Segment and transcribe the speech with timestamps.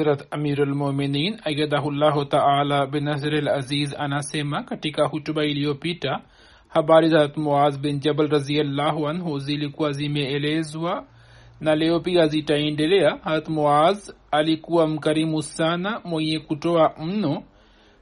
[0.00, 6.20] Hazrat Amirulmuminin ayadahullahu taala binazril aziz anasema katika hutuba iliyopita
[6.68, 11.04] habari za muaz bin jabal raziallahu anhu zilikuwa zimeelezwa
[11.60, 13.18] na leo pia zitaendelea.
[13.24, 17.42] Harat muaz alikuwa mkarimu sana mwenye kutoa mno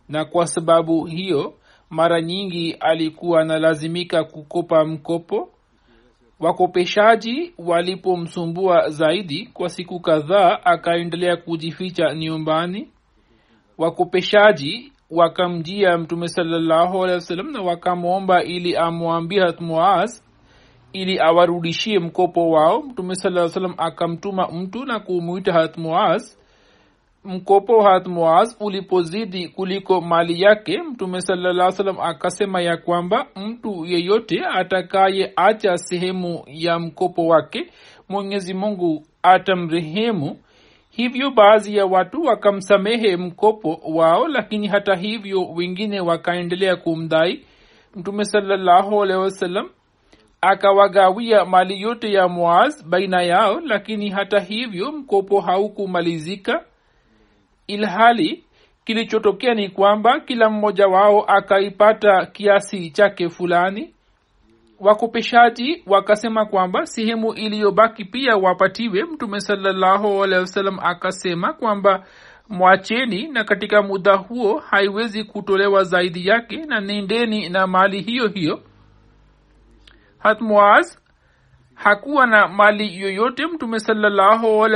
[0.08, 1.54] na kwa sababu hiyo
[1.90, 5.50] mara nyingi alikuwa analazimika kukopa mkopo
[6.40, 12.88] wakopeshaji walipomsumbua zaidi kwa siku kadhaa akaendelea kujificha nyumbani.
[13.78, 20.22] Wakopeshaji wakamjia mtume salallahu alehi wasallam na wakamwomba ili amwambie hatmuaz
[20.92, 22.82] ili awarudishie mkopo wao.
[22.82, 26.36] Mtume saa salam akamtuma mtu na kumwita hatmuaz
[27.28, 34.40] mkopo wa hatmuaz ulipozidi kuliko mali yake mtume salaa salam akasema ya kwamba mtu yeyote
[34.46, 37.66] atakaye acha sehemu ya mkopo wake
[38.08, 40.38] mwenyezi mungu atamrehemu.
[40.90, 47.44] Hivyo baadhi ya watu wakamsamehe mkopo wao lakini hata hivyo wengine wakaendelea kumdai.
[47.96, 49.68] Mtume salallahu alehi
[50.40, 56.64] akawagawia mali yote ya muaz baina yao lakini hata hivyo mkopo haukumalizika
[57.68, 58.44] ilhali
[58.84, 63.94] kilichotokea ni kwamba kila mmoja wao akaipata kiasi chake fulani.
[64.80, 69.04] Wakopeshaji wakasema kwamba sehemu iliyobaki pia wapatiwe.
[69.04, 70.24] Mtume salallahu
[70.82, 72.04] akasema kwamba
[72.48, 78.62] mwacheni na katika muda huo haiwezi kutolewa zaidi yake na nendeni na mali hiyo hiyo.
[80.18, 80.97] Hatmuaz
[81.78, 83.78] hakuwa na mali yoyote mtume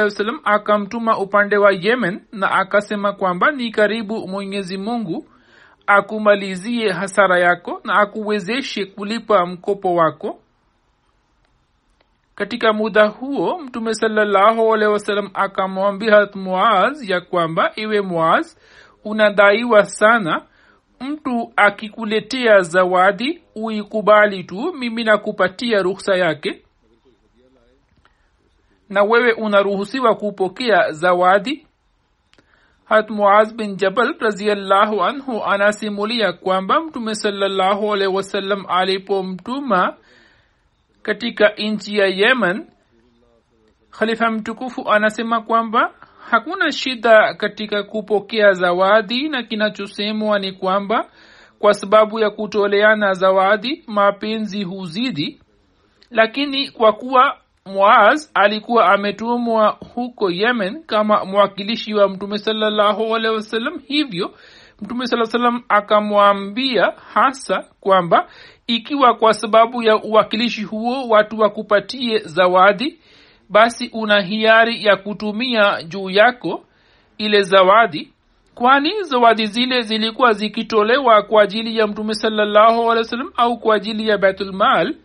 [0.05, 5.27] wasallam akamtuma upande wa yemen na akasema kwamba ni karibu mwenyezi mungu
[5.87, 10.39] akumalizie hasara yako na akuwezeshe kulipa mkopo wako.
[12.35, 13.93] Katika muda huo mtume
[14.93, 18.57] wasallam akamwambia harat muaz ya kwamba iwe muaz
[19.05, 20.43] unadaiwa sana.
[21.01, 24.73] Mtu akikuletea zawadi uikubali tu.
[24.79, 26.63] Mimi nakupatia ruhsa yake
[28.93, 31.67] na wewe unaruhusiwa kupokea zawadi?
[32.85, 39.97] Hat muaz bin jabal raziallahu anhu anasimulia kwamba mtume salallahu alaihi wasallam alipomtuma
[41.03, 42.67] katika nchi ya yemen
[43.91, 45.95] khalifa mtukufu anasema kwamba
[46.31, 51.09] hakuna shida katika kupokea zawadi na kinachosemwa ni kwamba
[51.59, 55.41] kwa sababu ya kutoleana zawadi mapenzi huzidi.
[56.11, 63.17] Lakini kwa kuwa muaz alikuwa ametumwa huko yemen kama mwakilishi wa mtume salallahu
[63.87, 64.35] hivyo
[64.83, 68.29] mtume saa akamwambia hasa kwamba
[68.67, 72.99] ikiwa kwa sababu ya uwakilishi huo watu wakupatie zawadi
[73.49, 76.65] basi una hiari ya kutumia juu yako
[77.19, 78.13] ile zawadi.
[78.55, 84.19] Kwani zawadi zile zilikuwa zikitolewa kwa ajili ya mtume salallahu alehi au kwa ajili ya
[84.19, 84.97] baitulmal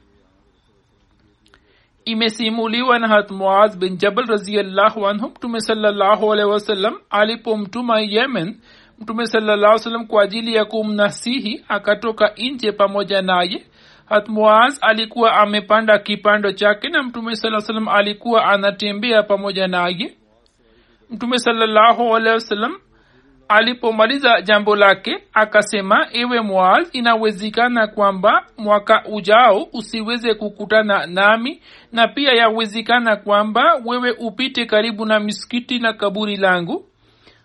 [2.07, 8.59] imesimuliwa na hat muadh bin jabal raziallahu anhu mtume salallahu alehi wasallam alipomtuma yemen
[8.99, 13.65] mtume salallah salam kwa ajili ya kumnasihi akatoka nje pamoja naye.
[14.05, 20.17] Hat muaz alikuwa amepanda kipando chake na mtume saa salam alikuwa anatembea pamoja naye.
[21.09, 22.75] Mtume salallahu alehi wasallam
[23.47, 31.61] alipomaliza jambo lake akasema ewe muaz inawezekana kwamba mwaka ujao usiweze kukutana nami
[31.91, 36.85] na pia yawezekana kwamba wewe upite karibu na misikiti na kaburi langu?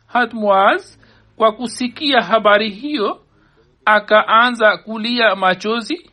[0.07, 0.99] Hatmuaz
[1.37, 3.21] kwa kusikia habari hiyo
[3.85, 6.11] akaanza kulia machozi.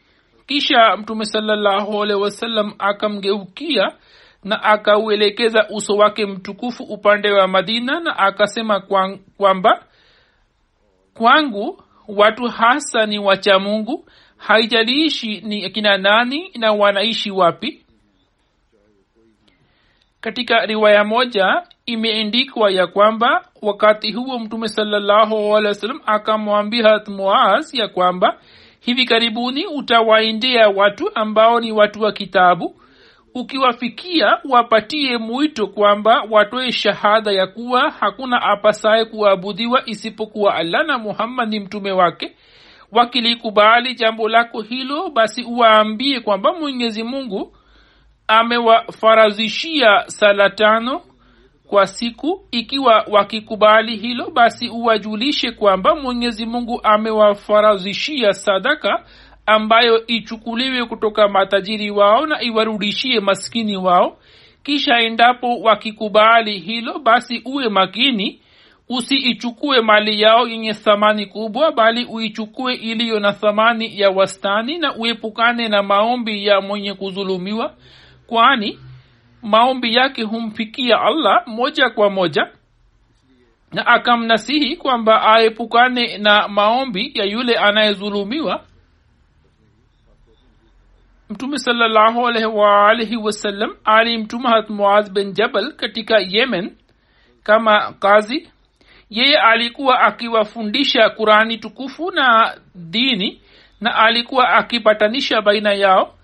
[0.47, 3.91] Kisha mtume salallahu wasallam akamgeukia
[4.43, 8.79] na akauelekeza uso wake mtukufu upande wa madina na akasema
[9.37, 9.83] kwamba
[11.13, 14.05] kwangu watu hasa ni wacha mungu.
[14.37, 17.85] Haijaliishi ni kina nani na wanaishi wapi.
[20.21, 25.57] Katika riwaya moja imeendikwa ya kwamba wakati huo mtume salallahu
[26.05, 28.39] akamwambia harat muaz ya kwamba
[28.79, 32.75] hivi karibuni utawaendea watu ambao ni watu wa kitabu
[33.35, 41.49] ukiwafikia wapatie mwito kwamba watoe shahada ya kuwa hakuna apasaye kuabudiwa isipokuwa allah na muhammad
[41.49, 42.35] ni mtume wake.
[42.91, 47.55] Wakilikubali jambo lako hilo basi uwaambie kwamba mwenyezi mungu
[48.27, 51.01] amewafarazishia sala tano
[51.67, 52.47] kwa siku.
[52.51, 59.03] Ikiwa wakikubali hilo basi uwajulishe kwamba mwenyezi mungu amewafarazishia sadaka
[59.49, 64.17] ambayo ichukuliwe kutoka matajiri wao na iwarudishie maskini wao.
[64.63, 68.41] Kisha endapo wakikubali hilo basi uwe makini
[68.89, 75.67] usiichukue mali yao yenye thamani kubwa bali uichukue iliyo na thamani ya wastani na uepukane
[75.69, 77.73] na maombi ya mwenye kudhulumiwa
[78.27, 78.79] kwani
[79.41, 82.47] maombi yake humfikia allah moja kwa moja
[83.71, 88.63] na akamnasihi kwamba aepukane na maombi ya yule anayedhulumiwa
[91.29, 96.77] mtume salallahu alaihi wasallam alimtuma hat muaz bin jabal katika yemen
[97.43, 98.49] kama kazi.
[99.09, 103.41] Yeye alikuwa akiwafundisha qurani tukufu na dini
[103.81, 106.15] na alikuwa akipatanisha baina yao.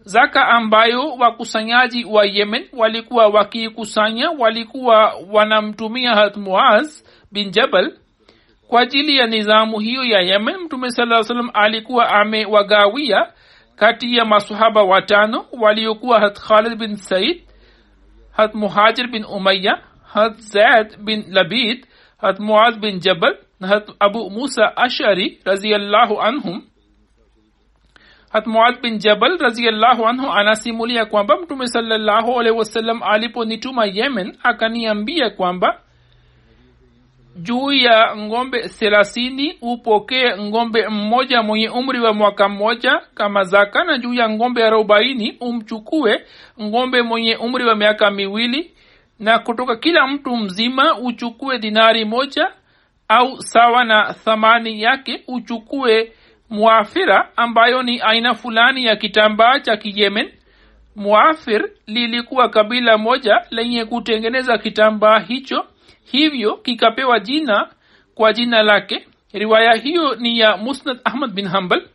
[0.00, 7.98] Zaka ambayo wakusanyaji wa yemen walikuwa wakiikusanya walikuwa wanamtumia hat muaz bin jabal
[8.68, 10.56] kwa ajili ya nizamu hiyo ya yemen.
[10.60, 13.26] Mtume saa salam alikuwa amewagawia
[13.76, 17.42] kati ya masahaba watano waliokuwa hat khalid bin said
[18.32, 19.82] hat muhajir bin umaya
[20.12, 21.86] hat zaid bin labid
[22.18, 26.62] hat muaz bin jabal hat abu musa ashari raziallahu anhum.
[28.32, 35.30] Hat muad bin jabal raziallahu anhu anasimulia kwamba mtume salallahu alaihi wasallam aliponituma yemen akaniambia
[35.30, 35.80] kwamba
[37.36, 43.98] juu ya ng'ombe thelathini upokee ng'ombe mmoja mwenye umri wa mwaka mmoja kama zaka na
[43.98, 46.24] juu ya ng'ombe arobaini umchukue
[46.62, 48.70] ng'ombe mwenye umri wa miaka miwili
[49.18, 52.48] na kutoka kila mtu mzima uchukue dinari moja
[53.08, 56.12] au sawa na thamani yake uchukue
[56.50, 60.32] muafira ambayo ni aina fulani ya kitambaa cha kiyemen.
[60.96, 65.66] Muafir lilikuwa kabila moja lenye kutengeneza kitambaa hicho
[66.04, 67.68] hivyo kikapewa jina
[68.14, 69.06] kwa jina lake.
[69.32, 71.88] Riwaya hiyo ni ya musnad ahmad bin hambal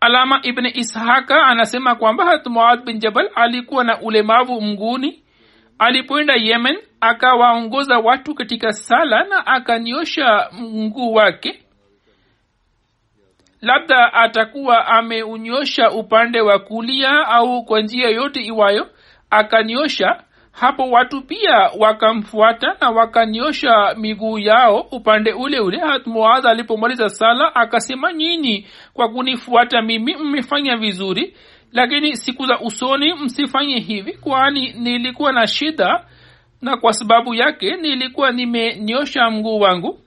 [0.00, 5.22] alama ibn ishaka anasema kwamba hat muad bin jabal alikuwa na ulemavu mguni
[5.78, 11.62] alipoenda yemen akawaongoza watu katika sala na akanyosha mguu wake.
[13.60, 18.90] Labda atakuwa ameunyosha upande wa kulia au kwa njia yote iwayo
[19.30, 20.22] akanyosha
[20.60, 25.80] hapo watu pia wakamfuata na wakanyosha miguu yao upande ule ule.
[26.06, 31.34] Muadh alipomaliza sala akasema nyinyi kwa kunifuata mimi mmefanya vizuri
[31.72, 36.04] lakini siku za usoni msifanye hivi kwani nilikuwa na shida
[36.62, 39.98] na kwa sababu yake nilikuwa nimenyosha mguu wangu.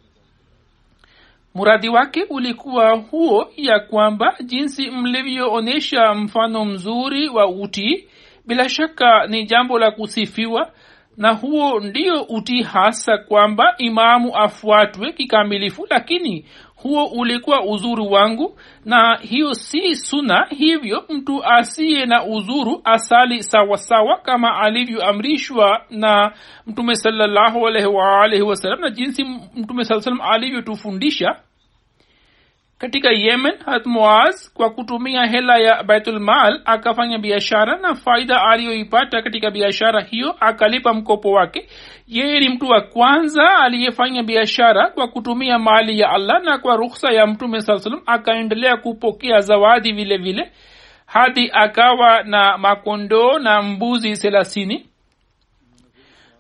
[1.56, 8.08] Muradi wake ulikuwa huo ya kwamba jinsi mlivyoonyesha mfano mzuri wa utii
[8.48, 10.72] bila shaka ni jambo la kusifiwa
[11.18, 16.46] na huo ndio utii hasa kwamba imamu afuatwe kikamilifu lakini
[16.76, 23.78] huo ulikuwa uzuru wangu na hiyo si suna hivyo mtu asiye na uzuru asali sawasawa
[23.78, 26.32] sawa, kama alivyoamrishwa na
[26.68, 27.60] mtume salallahu
[28.42, 29.24] wasallam na jinsi
[29.56, 31.36] mtume saa salam alivyotufundisha
[32.84, 39.52] katika yemen hat muaz kwa kutumia hela ya baitulmal akafanya biashara na faida aliyoipata katika
[39.52, 41.68] biashara hiyo akalipa mkopo wake.
[42.08, 47.12] Yeye ni mtu wa kwanza aliyefanya biashara kwa kutumia mali ya allah na kwa rukhsa
[47.12, 50.52] ya mtume saa salam akaendelea kupokea zawadi vile vile
[51.06, 54.86] hadi akawa na makondoo na mbuzi thelathini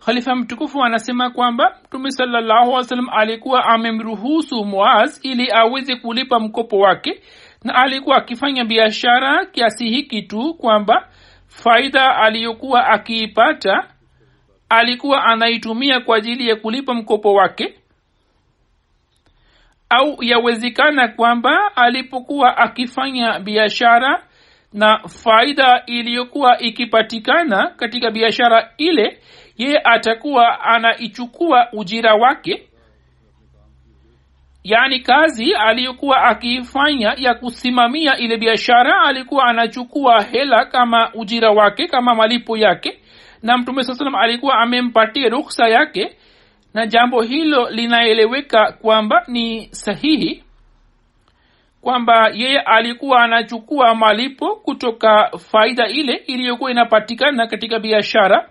[0.05, 7.21] khalifa mtukufu anasema kwamba mtume salllahu wasallam alikuwa amemruhusu muaz ili aweze kulipa mkopo wake
[7.63, 11.07] na alikuwa akifanya biashara kiasi hiki tu kwamba
[11.47, 13.87] faida aliyokuwa akiipata
[14.69, 17.73] alikuwa anaitumia kwa ajili ya kulipa mkopo wake.
[19.89, 24.23] Au yawezekana kwamba alipokuwa akifanya biashara
[24.73, 29.19] na faida iliyokuwa ikipatikana katika biashara ile
[29.57, 32.67] ye atakuwa anaichukua ujira wake
[34.63, 42.15] yaani kazi aliyokuwa akiifanya ya kusimamia ile biashara alikuwa anachukua hela kama ujira wake kama
[42.15, 42.99] malipo yake.
[43.41, 46.15] Na mtume saa salam alikuwa amempatia ruksa yake
[46.73, 50.43] na jambo hilo linaeleweka kwamba ni sahihi
[51.81, 58.49] kwamba yeye alikuwa anachukua malipo kutoka faida ile iliyokuwa inapatikana katika biashara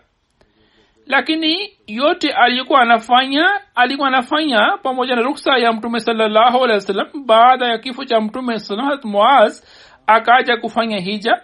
[1.07, 7.27] lakini yote alikuwa anafanya alikuwa anafanya pamoja na ruksa ya mtume salllahu alehi wasallam.
[7.27, 9.63] Baada ya kifo cha mtume salat moaz
[10.07, 11.43] akaja kufanya hija.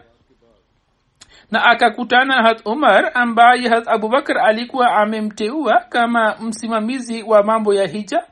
[1.50, 7.86] Na akakutana na hat umar ambaye hat abubakar alikuwa amemteua kama msimamizi wa mambo ya
[7.86, 8.22] hija.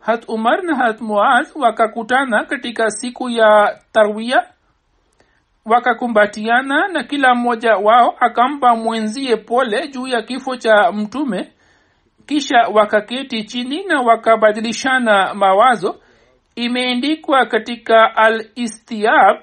[0.00, 4.42] Hat umar na hat muaz wakakutana katika siku ya tarwia
[5.64, 11.52] wakakumbatiana na kila mmoja wao akampa mwenzie pole juu ya kifo cha mtume.
[12.26, 16.00] Kisha wakaketi chini na wakabadilishana mawazo.
[16.54, 19.36] Imeendikwa katika al istiab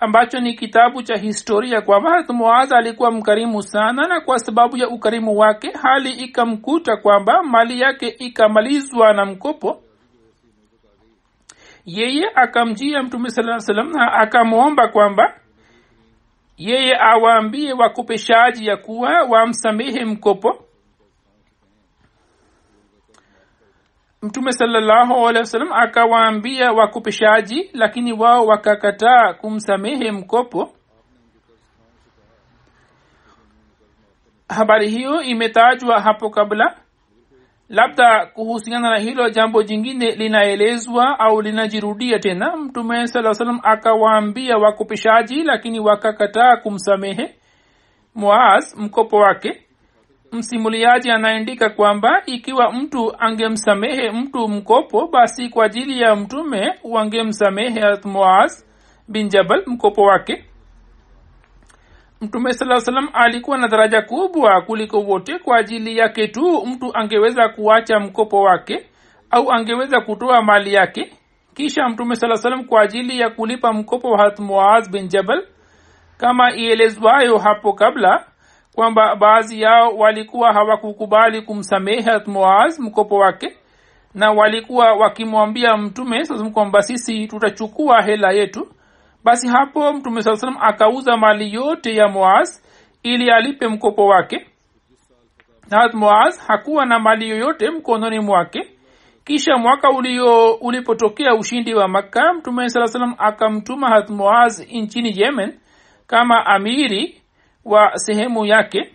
[0.00, 5.38] ambacho ni kitabu cha historia kwamba harat alikuwa mkarimu sana na kwa sababu ya ukarimu
[5.38, 9.82] wake hali ikamkuta kwamba mali yake ikamalizwa na mkopo.
[11.86, 15.34] Yeye akamjia mtume saa salam na akamwomba kwamba
[16.56, 20.62] yeye awaambie wakopeshaji ya kuwa wamsamehe mkopo.
[24.22, 30.72] Mtume salallahu alehi wasallam akawaambia wakopeshaji lakini wao wakakataa kumsamehe mkopo.
[34.48, 36.76] Habari hiyo imetajwa hapo kabla
[37.68, 45.42] labda kuhusiana na hilo jambo jingine linaelezwa au linajirudia tena mtume saa salam akawaambia wakopeshaji
[45.42, 47.34] lakini wakakataa kumsamehe
[48.14, 49.62] muaz mkopo wake.
[50.32, 58.64] Msimuliaji anaandika kwamba ikiwa mtu angemsamehe mtu mkopo basi kwa ajili ya mtume wangemsamehe muaz
[59.08, 60.44] bin jabal mkopo wake
[62.20, 66.66] mtume saa salam alikuwa na daraja kubwa kuliko wote kwa ajili yake tu.
[66.66, 68.86] Mtu angeweza kuacha mkopo wake
[69.30, 71.12] au angeweza kutoa mali yake.
[71.54, 75.46] Kisha mtume saa salam kwa ajili ya kulipa mkopo wa hat muaz bin jabal
[76.16, 78.24] kama ielezwayo hapo kabla
[78.74, 83.56] kwamba baadhi yao walikuwa hawakukubali kumsamehe hat muaz mkopo wake
[84.14, 88.68] na walikuwa wakimwambia mtume kwamba sisi tutachukua hela yetu
[89.26, 92.62] basi hapo mtume saa salam akauza mali yote ya moaz
[93.02, 94.46] ili alipe mkopo wake.
[95.70, 98.70] Na moaz hakuwa na mali yoyote mkononi mwake.
[99.24, 105.58] Kisha mwaka ulio ulipotokea ushindi wa makka mtume saa salam akamtuma hat moaz nchini yemen
[106.06, 107.22] kama amiri
[107.64, 108.90] wa sehemu yake.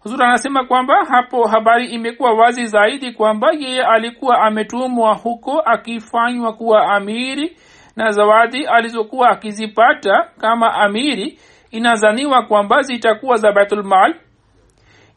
[0.00, 6.86] Huzur anasema kwamba hapo habari imekuwa wazi zaidi kwamba yeye alikuwa ametumwa huko akifanywa kuwa
[6.94, 7.56] amiri
[8.00, 11.38] na zawadi alizokuwa akizipata kama amiri
[11.70, 14.14] inazaniwa kwamba zitakuwa za baitulmal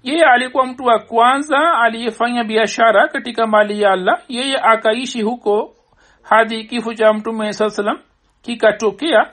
[0.04, 4.20] yeye alikuwa mtu wa kwanza aliyefanya biashara katika mali ya allah.
[4.28, 5.76] Yeye akaishi huko
[6.22, 8.00] hadi kifo cha mtume saa salam
[8.42, 9.28] kikatokea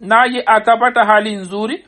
[0.00, 1.84] naye akapata hali nzuri.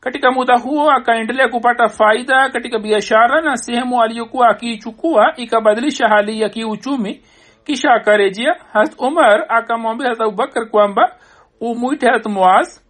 [0.00, 6.48] Katika muda huo akaendelea kupata faida katika biashara na sehemu aliyokuwa akiichukua ikabadilisha hali ya
[6.48, 7.22] kiuchumi
[7.70, 11.16] kisha akarejea hat umar akamwambia hat abubakar kwamba
[11.60, 12.80] umwite hat muaz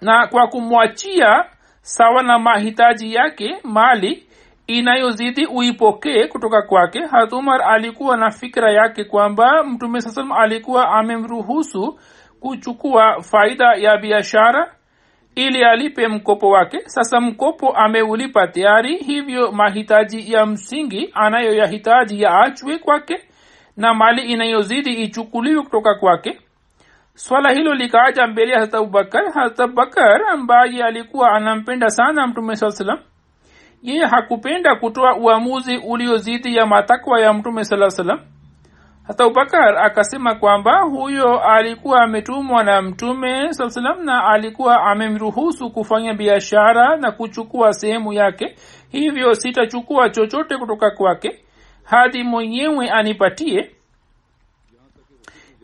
[0.00, 1.44] na kwa kumwachia
[1.80, 4.26] sawa na mahitaji yake mali
[4.66, 7.06] inayozidi uipokee kutoka kwake.
[7.06, 11.98] Hat umar alikuwa na fikra yake kwamba mtume saa salam alikuwa amemruhusu
[12.40, 14.74] kuchukua faida ya biashara
[15.34, 16.80] ili alipe mkopo wake.
[16.84, 23.28] Sasa mkopo ameulipa tayari hivyo mahitaji ya msingi anayoyahitaji yaachwe kwake
[23.78, 26.40] na mali inayozidi ichukuliwe kutoka kwake.
[27.14, 28.78] Swala hilo likaaja mbele ya hata
[29.64, 30.22] abubakar.
[30.32, 32.98] Ambaye alikuwa anampenda sana mtume saa salam
[33.82, 38.20] yeye hakupenda kutoa uamuzi uliozidi ya matakwa ya mtume saa salam
[39.06, 46.14] hata abubakar akasema kwamba huyo alikuwa ametumwa na mtume saa salam na alikuwa amemruhusu kufanya
[46.14, 48.56] biashara na kuchukua sehemu yake.
[48.88, 51.40] Hivyo sitachukua chochote kutoka kwake
[51.90, 53.70] hadi mwenyewe anipatie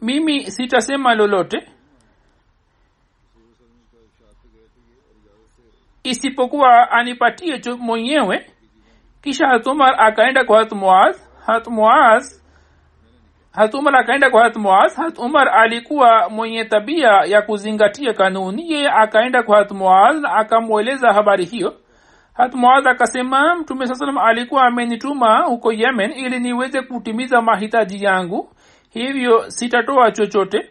[0.02, 1.68] mimi sitasema lolote
[6.02, 8.50] isipokuwa anipatie cho- mwenyewe.
[9.22, 11.16] Kisha hatumar akaenda kwa hatmuaz
[11.46, 12.42] hatmuaz
[13.52, 18.72] hatumar akaenda kwa hatmuaz hat umar alikuwa mwenye tabia ya kuzingatia kanuni.
[18.72, 21.80] Yeye akaenda kwa hat muaz na akamweleza habari hiyo
[22.34, 22.54] hat
[22.86, 28.50] akasema mtume saa salam alikuwa amenituma huko yemen ili niweze kutimiza mahitaji yangu.
[28.90, 30.70] Hivyo sitatoa chochote.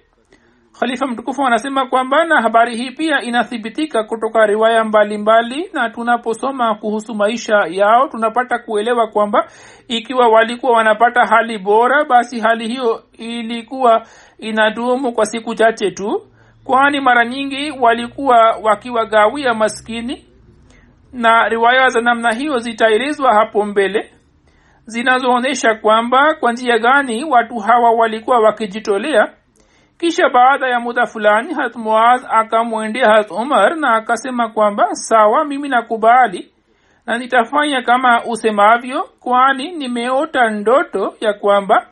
[0.79, 6.75] Khalifa mtukufu anasema kwamba na habari hii pia inathibitika kutoka riwaya mbalimbali mbali, na tunaposoma
[6.75, 9.47] kuhusu maisha yao tunapata kuelewa kwamba
[9.87, 14.05] ikiwa walikuwa wanapata hali bora basi hali hiyo ilikuwa
[14.37, 16.21] inadumu kwa siku chache tu.
[16.63, 20.25] Kwani mara nyingi walikuwa wakiwagawia maskini
[21.13, 24.13] na riwaya za namna hiyo zitaelezwa hapo mbele
[24.85, 29.33] zinazoonyesha kwamba kwa njia gani watu hawa walikuwa wakijitolea.
[29.97, 31.75] Kisha baada ya muda fulani hat
[32.29, 36.51] akamwendea hat umar na akasema kwamba sawa mimi nakubali
[37.05, 41.87] na nitafanya kama usemavyo kwani nimeota ndoto ya kwamba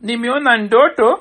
[0.00, 1.20] nimeona ndoto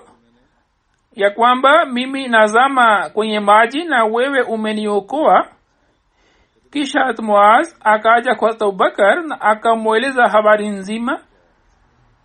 [1.16, 5.48] ya kwamba mimi nazama kwenye maji na wewe umeniokoa
[6.72, 11.20] kisha muaz akaja kwa abubakar na akamweleza habari nzima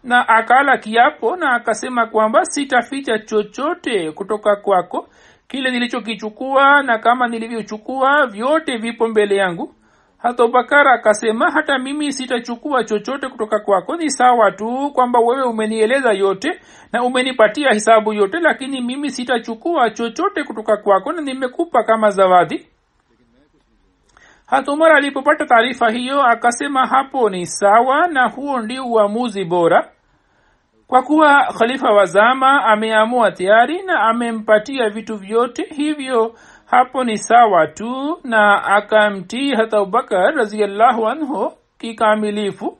[0.04, 5.08] na akala kiapo na akasema kwamba sitaficha chochote kutoka kwako.
[5.48, 9.74] Kile nilichokichukua na kama nilivyochukua vyote vipo mbele yangu.
[10.18, 10.44] Hata
[10.92, 13.96] akasema hata mimi sitachukua chochote kutoka kwako.
[13.96, 16.60] Ni sawa tu kwamba wewe umenieleza yote
[16.92, 22.66] na umenipatia hisabu yote lakini mimi sitachukua chochote kutoka kwako na nimekupa kama zawadi
[24.46, 29.90] hata umar alipopata taarifa hiyo akasema hapo ni sawa na huo ndio uamuzi bora.
[30.86, 36.34] Kwa kuwa khalifa wa zama ameamua tayari na amempatia vitu vyote hivyo
[36.66, 42.78] hapo ni sawa tu na akamtii hata abubakar raziallahu anhu kikamilifu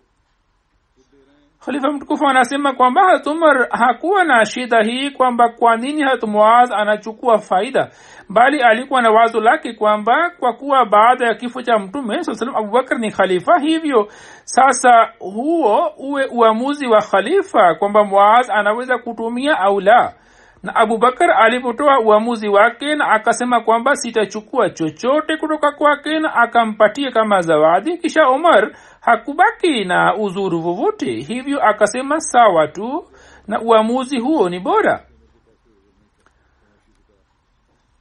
[1.65, 3.29] khalifa mtukufu anasema kwamba hat
[3.71, 6.25] hakuwa na shida hii kwamba kwa nini hat
[6.73, 7.91] anachukua faida
[8.29, 12.57] bali alikuwa na wazo lake kwamba kwa kuwa baada ya kifo cha mtume saa salam
[12.57, 14.09] abubakar ni khalifa hivyo
[14.45, 20.13] sasa huo uwe uamuzi wa khalifa kwamba muaz anaweza kutumia au la.
[20.63, 27.41] Na abubakar alipotoa uamuzi wake na akasema kwamba sitachukua chochote kutoka kwake na akampatia kama
[27.41, 28.71] zawadi kisha umar
[29.05, 33.05] hakubaki na uzuru vovote hivyo akasema sawa tu
[33.47, 35.05] na uamuzi huo ni bora.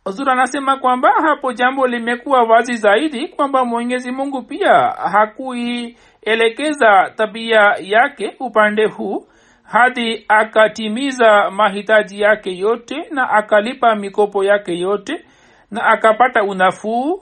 [0.09, 4.73] Zur anasema kwamba hapo jambo limekuwa wazi zaidi kwamba mwenyezi mungu pia
[5.11, 9.27] hakuielekeza tabia yake upande huu
[9.63, 15.25] hadi akatimiza mahitaji yake yote na akalipa mikopo yake yote
[15.71, 17.21] na akapata unafuu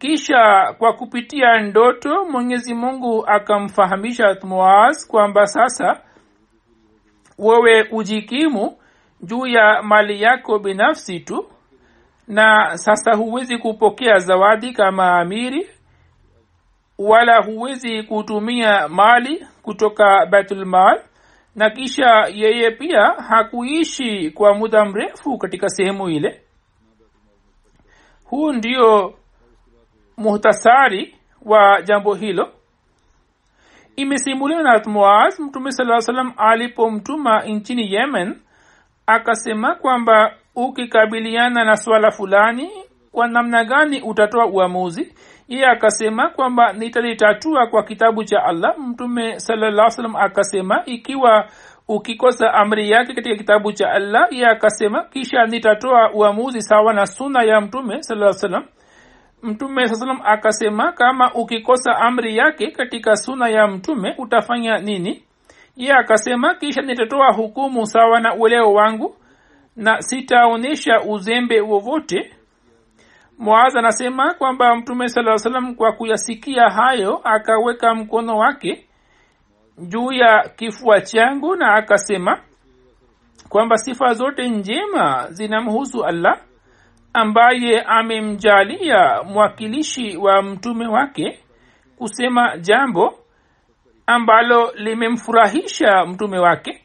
[0.00, 6.00] kisha kwa kupitia ndoto mwenyezi mungu akamfahamisha muaz kwamba sasa
[7.38, 8.76] wewe ujikimu
[9.22, 11.50] juu ya mali yako binafsi tu
[12.28, 15.68] na sasa huwezi kupokea zawadi kama amiri
[16.98, 21.02] wala huwezi kutumia mali kutoka baitulmal
[21.54, 26.42] na kisha yeye pia hakuishi kwa muda mrefu katika sehemu ile.
[28.24, 29.14] Huu ndio
[30.16, 32.52] muhtasari wa jambo hilo
[33.96, 38.40] imesimuliwa na muaz mtume saa salam alipomtuma nchini yemen
[39.06, 42.70] akasema kwamba ukikabiliana na swala fulani
[43.12, 45.14] kwa namna gani utatoa uamuzi?
[45.48, 48.78] Yeye akasema kwamba nitalitatua kwa kitabu cha allah.
[48.78, 51.48] Mtume salaa salam akasema ikiwa
[51.88, 57.42] ukikosa amri yake katika kitabu cha allah yeye akasema kisha nitatoa uamuzi sawa na suna
[57.42, 58.64] ya mtume salaa salam
[59.42, 65.24] mtume saa salam akasema kama ukikosa amri yake katika suna ya mtume utafanya nini?
[65.76, 69.16] Ye akasema kisha nitatoa hukumu sawa na uelewo wangu
[69.76, 72.32] na sitaonyesha uzembe wowote.
[73.38, 78.86] Muaz anasema kwamba mtume saa salam kwa kuyasikia hayo akaweka mkono wake
[79.78, 82.40] juu ya kifua changu na akasema
[83.48, 86.38] kwamba sifa zote njema zinamhusu allah
[87.12, 91.38] ambaye amemjalia mwakilishi wa mtume wake
[91.96, 93.14] kusema jambo
[94.06, 96.84] ambalo limemfurahisha mtume wake.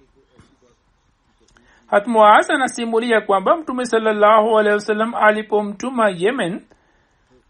[1.88, 6.62] Hatmuaz anasimulia kwamba mtume salllahu alehi wasallam alipomtuma yemen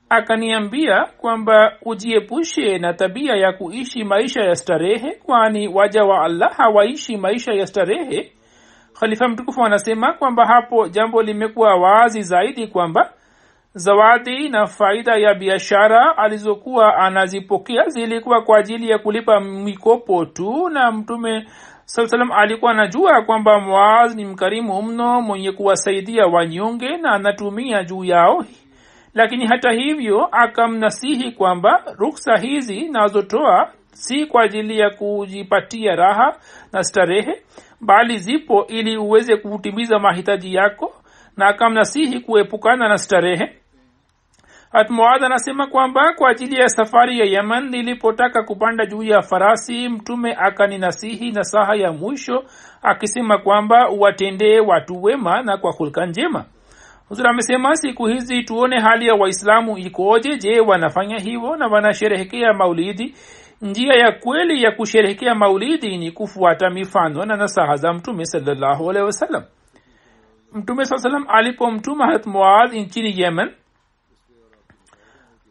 [0.10, 7.18] akaniambia kwamba ujiepushe na tabia ya kuishi maisha ya starehe kwani waja wa allah hawaishi
[7.18, 8.32] maisha ya starehe
[9.00, 13.14] khalifa mtukufu anasema kwamba hapo jambo limekuwa wazi zaidi kwamba
[13.74, 20.92] zawadi na faida ya biashara alizokuwa anazipokea zilikuwa kwa ajili ya kulipa mikopo tu na
[20.92, 21.48] mtume
[21.86, 28.04] saa salam alikuwa anajua kwamba muaz ni mkarimu mno mwenye kuwasaidia wanyonge na anatumia juu
[28.04, 28.46] yao.
[29.14, 36.36] Lakini hata hivyo akamnasihi kwamba ruksa hizi nazotoa si kwa ajili ya kujipatia raha
[36.74, 37.42] na starehe
[37.82, 40.94] bali zipo ili uweze kutimiza mahitaji yako
[41.38, 43.50] na akamnasihi kuepukana na starehe.
[44.72, 50.34] Hatmuad anasema kwamba kwa ajili ya safari ya yemen nilipotaka kupanda juu ya farasi mtume
[50.40, 52.44] akaninasihi nasaha ya mwisho
[52.82, 56.46] akisema kwamba uwatendee watu wema na kwa hulka njema
[57.10, 60.38] huzur amesema siku hizi tuone hali ya waislamu ikoje.
[60.38, 63.16] Je wanafanya hivyo na wanasherehekea maulidi?
[63.62, 69.08] Njia ya kweli ya kusherehekea maulidi ni kufuata mifano na nasaha za mtume salallahu alehi
[70.54, 73.52] mtume saa salam alipomtuma harat muadh nchini yemen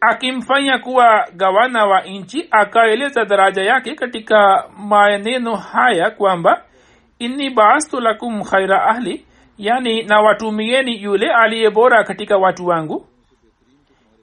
[0.00, 6.64] akimfanya kuwa gavana wa nchi akaeleza daraja yake katika maneno haya kwamba
[7.18, 9.26] inni baastu lakum khaira ahli
[9.58, 13.06] yani na watumieni yule aliye bora katika watu wangu.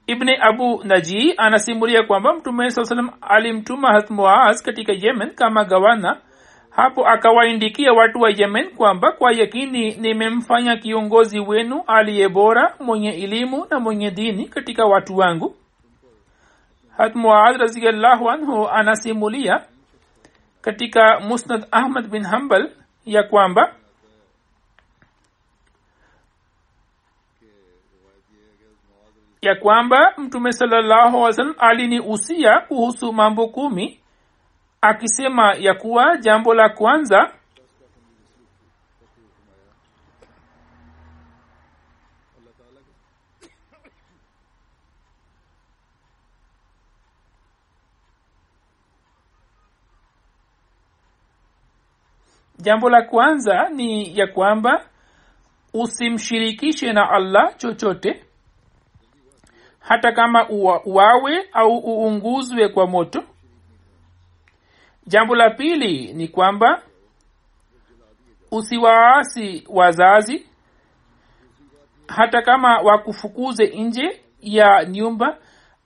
[0.08, 6.17] Ibni abu naji anasimulia kwamba mtume saa salam alimtuma hatmuaz katika yemen kama gavana.
[6.70, 13.65] Hapo akawaindikia watu wa yemen kwamba kwa yakini nimemfanya kiongozi wenu aliye bora mwenye elimu
[13.70, 15.56] na mwenye dini katika watu wangu.
[16.98, 19.62] Hatmuaz raziallahu anhu anasimulia
[20.62, 22.70] katika musnad ahmad bin hambal
[23.06, 23.74] ya kwamba
[29.42, 34.00] ya kwamba mtume salllahu wasalam aliniusia kuhusu mambo kumi
[34.82, 37.34] akisema ya kuwa jambo la kwanza
[52.60, 54.86] jambo la kwanza ni ya kwamba
[55.74, 58.26] usimshirikishe na allah chochote
[59.82, 60.50] hata kama
[60.86, 63.24] uwawe au uunguzwe kwa moto.
[65.08, 66.82] Jambo la pili ni kwamba
[68.52, 70.46] usiwaasi wazazi.
[72.08, 75.38] Hata kama wakufukuze nje ya nyumba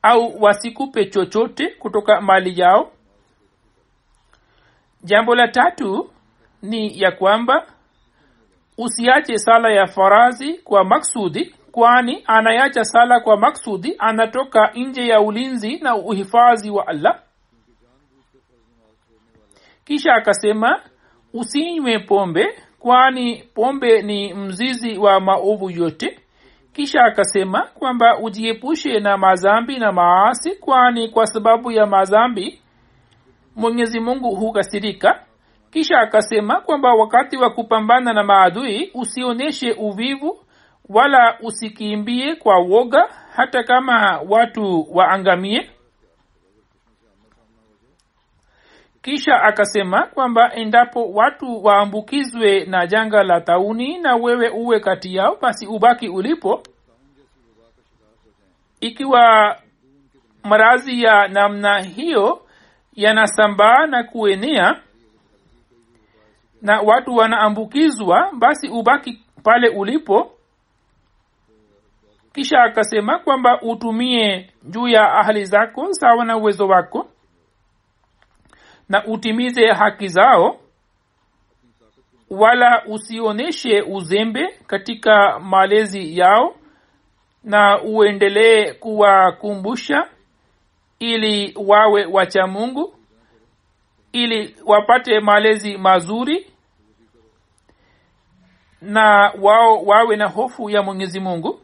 [0.02, 2.92] au wasikupe chochote kutoka mali yao.
[5.04, 6.10] Jambo la tatu
[6.62, 7.68] ni ya kwamba
[8.78, 15.78] usiache sala ya farazi kwa maksudi kwani anayacha sala kwa maksudi anatoka nje ya ulinzi
[15.78, 17.20] na uhifadhi wa allah.
[19.86, 20.82] Kisha akasema
[21.34, 22.48] usinywe pombe
[22.80, 26.20] kwani pombe ni mzizi wa maovu yote.
[26.74, 32.62] Kisha akasema kwamba ujiepushe na mazambi na maasi kwani kwa sababu ya mazambi
[33.56, 35.24] mwenyezi mungu hukasirika.
[35.72, 40.45] Kisha akasema kwamba wakati wa kupambana na maadui usionyeshe uvivu
[40.90, 45.70] wala usikimbie kwa woga hata kama watu waangamie.
[49.02, 55.38] Kisha akasema kwamba endapo watu waambukizwe na janga la tauni na wewe uwe kati yao
[55.42, 56.64] basi ubaki ulipo.
[58.80, 59.56] Ikiwa
[60.44, 62.42] maradhi ya namna hiyo
[62.94, 64.82] yanasambaa na kuenea
[66.62, 70.35] na watu wanaambukizwa basi ubaki pale ulipo
[72.36, 77.08] kisha akasema kwamba utumie juu ya ahali zako sawa na uwezo wako
[78.90, 80.60] na utimize haki zao
[82.30, 86.56] wala usionyeshe uzembe katika malezi yao
[87.44, 90.10] na uendelee kuwakumbusha
[91.00, 92.96] ili wawe wacha mungu
[94.12, 96.52] ili wapate malezi mazuri
[98.82, 101.60] na wao wawe na hofu ya mwenyezi mungu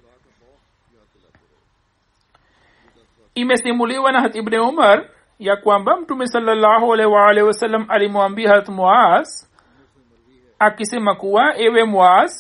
[3.36, 9.28] imesimuliwa na ibni umar ya kwamba mtume salallahu alaihi waalihi wasallam alimwambia harat muaz
[10.60, 12.32] akisema kuwa ewe muaz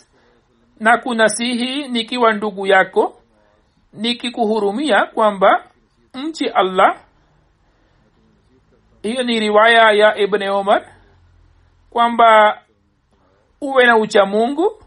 [0.80, 3.21] na kunasihi nikiwa ndugu yako
[3.93, 5.63] nikikuhurumia kwamba
[6.13, 6.97] mchi allah
[9.01, 10.86] hiyo ni riwaya ya ibne umar
[11.89, 12.62] kwamba
[13.62, 14.84] uwe na ucha mungu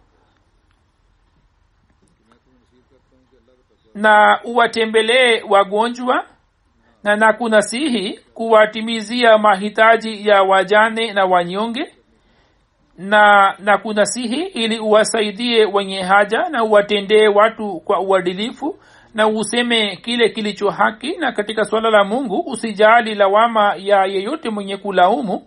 [3.94, 6.26] na uwatembelee wagonjwa
[7.02, 11.94] na nakunasihi kuwatimizia mahitaji ya wajane na wanyonge
[12.98, 18.78] na na kunasihi ili uwasaidie wenye haja na uwatendee watu kwa uadilifu
[19.14, 21.16] na useme kile kilicho haki.
[21.16, 25.46] Na katika swala la mungu usijali lawama ya yeyote mwenye kulaumu.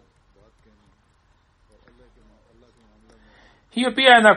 [3.69, 4.35] Hiyo pia na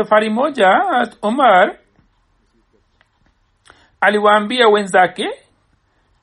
[0.00, 0.80] safari moja
[1.22, 1.76] umar
[4.00, 5.28] aliwaambia wenzake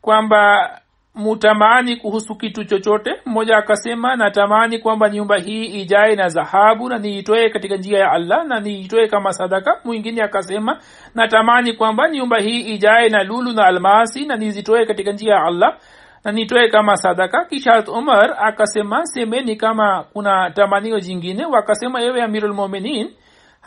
[0.02, 0.72] kwamba
[1.16, 3.16] mutamani kuhusu kitu chochote.
[3.26, 8.46] Mmoja akasema natamani kwamba nyumba hii ijae na dhahabu na niitoe katika njia ya allah
[8.48, 9.82] na niitoe kama sadaka.
[9.84, 10.80] Mwingine akasema
[11.16, 15.78] natamani kwamba nyumba hii ijae na lulu na almasi na nizitoe katika njia ya allah
[16.24, 17.46] na nitoe kama sadaka.
[17.46, 21.46] Kisha umar akasema semeni kama kuna tamanio jingine.
[21.46, 23.14] Wakasema ewe amirulmuminin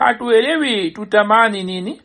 [0.01, 2.03] hatuelewi tutamani nini.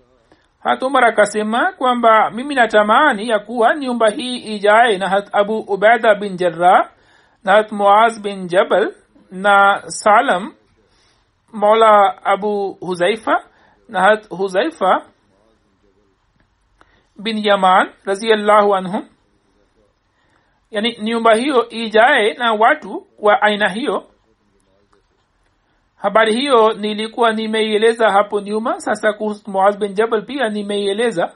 [0.60, 6.38] Hatumar akasema kwamba mimi natamani ya kuwa nyumba hii ijae na hat abu ubaida bin
[6.38, 6.90] jarrah
[7.44, 8.94] na hat muaz bin jabal
[9.32, 10.54] na salam
[11.54, 13.44] mola abu huzaifa
[13.90, 15.06] na hat huzaifa
[17.16, 19.08] bin yaman raziallahu anhum.
[20.72, 24.04] Yani nyumba hiyo ijae na watu wa aina hiyo
[25.96, 28.80] habari hiyo nilikuwa nimeieleza hapo nyuma.
[28.80, 31.32] Sasa kuhusu muaz bin jabal pia nimeieleza.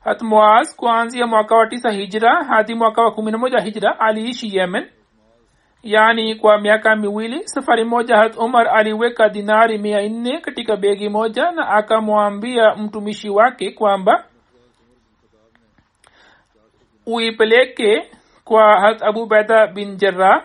[0.00, 4.56] Hat muaz kuanzia mwaka wa tisa hijra hadi mwaka wa kumi na moja hijra aliishi
[4.56, 4.86] yemen.
[5.82, 11.50] Yaani kwa miaka miwili safari moja hat umar aliweka dinari mia nne katika begi moja
[11.50, 14.24] na akamwambia mtumishi wake kwamba
[17.06, 18.10] uipeleke
[18.44, 19.28] kwa hat abu
[19.74, 20.44] bin jarrah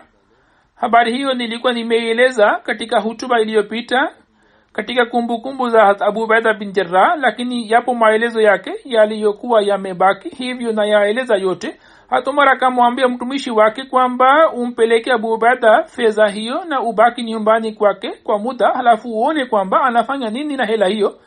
[0.80, 4.10] habari hiyo nilikuwa nimeieleza katika hutuba iliyopita
[4.72, 6.26] katika kumbukumbu za abu
[6.58, 11.80] bin jarrah lakini yapo maelezo yake yaliyokuwa yamebaki hivyo nayaeleza yote.
[12.10, 18.38] Hatumar akamwambia mtumishi wake kwamba umpeleke abu ubeda fedha hiyo na ubaki nyumbani kwake kwa
[18.38, 21.18] muda halafu uone kwamba anafanya nini na hela hiyo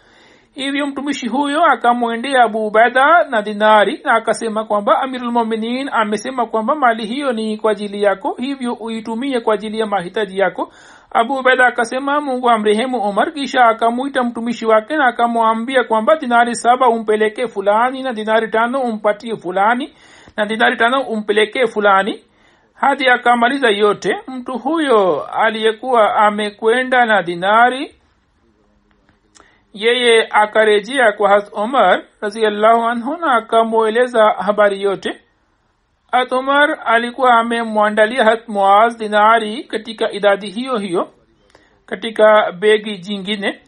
[0.55, 7.05] hivyo mtumishi huyo akamwendea abu ubaida na dinari na akasema kwamba amirulmuminin amesema kwamba mali
[7.05, 10.71] hiyo ni kwa ajili yako hivyo uitumie kwa ajili ya mahitaji yako.
[11.11, 13.33] Abu ubaida akasema mungu amrehemu omar.
[13.33, 19.35] Kisha akamwita mtumishi wake na akamwambia kwamba dinari saba umpelekee fulani na dinari tano umpatie
[19.37, 19.93] fulani
[20.37, 22.23] na dinari tano umpelekee fulani.
[22.73, 27.95] Hadi akamaliza yote mtu huyo aliyekuwa amekwenda na dinari
[29.73, 35.21] yeye akarejea kwa hat umar raziallahu anhu na akamweleza habari yote.
[36.11, 41.13] Hat omar alikuwa amemwandalia hat muaz dinari katika idadi hiyo hiyo
[41.85, 43.61] katika begi jingine.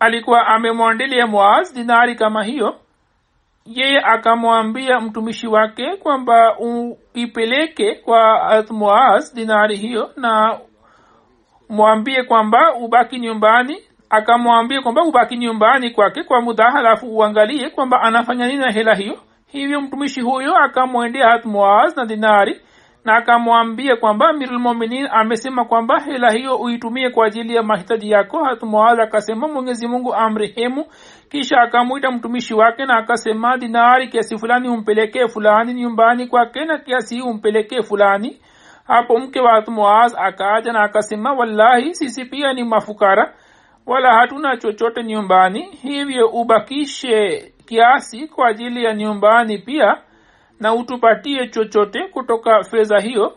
[0.00, 2.80] Alikuwa amemwandilia muaz dinari kama hiyo.
[3.66, 10.60] Yeye akamwambia mtumishi wake kwamba uipeleke kwa muaz dinari hiyo na
[11.68, 13.76] mwambie kwamba ubaki nyumbani.
[14.10, 19.18] Akamwambia kwamba ubaki nyumbani kwake kwa muda halafu uangalie kwamba anafanya nini na hela hiyo.
[19.46, 21.44] Hivyo mtumishi huyo akamwendea hat
[21.96, 22.60] na dinari
[23.04, 28.44] na akamwambia kwamba amirulmuminin amesema kwamba hela hiyo uitumie kwa ajili ya mahitaji yako.
[28.44, 28.62] Hat
[29.00, 30.84] akasema mwenyezi mungu amrehemu.
[31.30, 37.14] Kisha akamwita mtumishi wake na akasema dinari kiasi fulani umpelekee fulani nyumbani kwake na kiasi
[37.14, 38.40] hii umpelekee fulani
[38.88, 43.34] hapo mke wa muaz akaja na akasema wallahi sisi pia ni mafukara
[43.86, 45.62] wala hatuna chochote nyumbani.
[45.82, 49.96] Hivyo ubakishe kiasi kwa ajili ya nyumbani pia
[50.60, 53.36] na utupatie chochote kutoka fedha hiyo.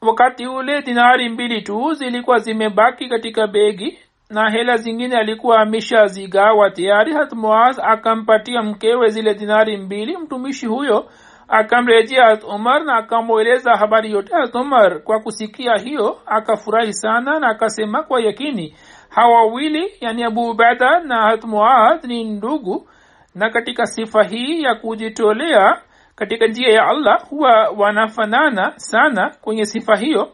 [0.00, 3.98] Wakati ule dinari mbili tu zilikuwa zimebaki katika begi
[4.30, 6.70] na hela zingine alikuwa ameshazigawa.
[6.70, 10.16] Tayari hatmuaz akampatia mkewe zile dinari mbili.
[10.16, 11.10] Mtumishi huyo
[11.50, 18.20] akamrejea umar na akamweleza habari yote umar kwa kusikia hiyo akafurahi sana na akasema kwa
[18.20, 18.74] yakini
[19.08, 19.62] hawa
[20.00, 22.88] yani abu ubada na hatmuad ni ndugu.
[23.34, 25.82] Na katika sifa hii ya kujitolea
[26.16, 30.32] katika njia ya allah huwa wanafanana sana kwenye sifa hiyo.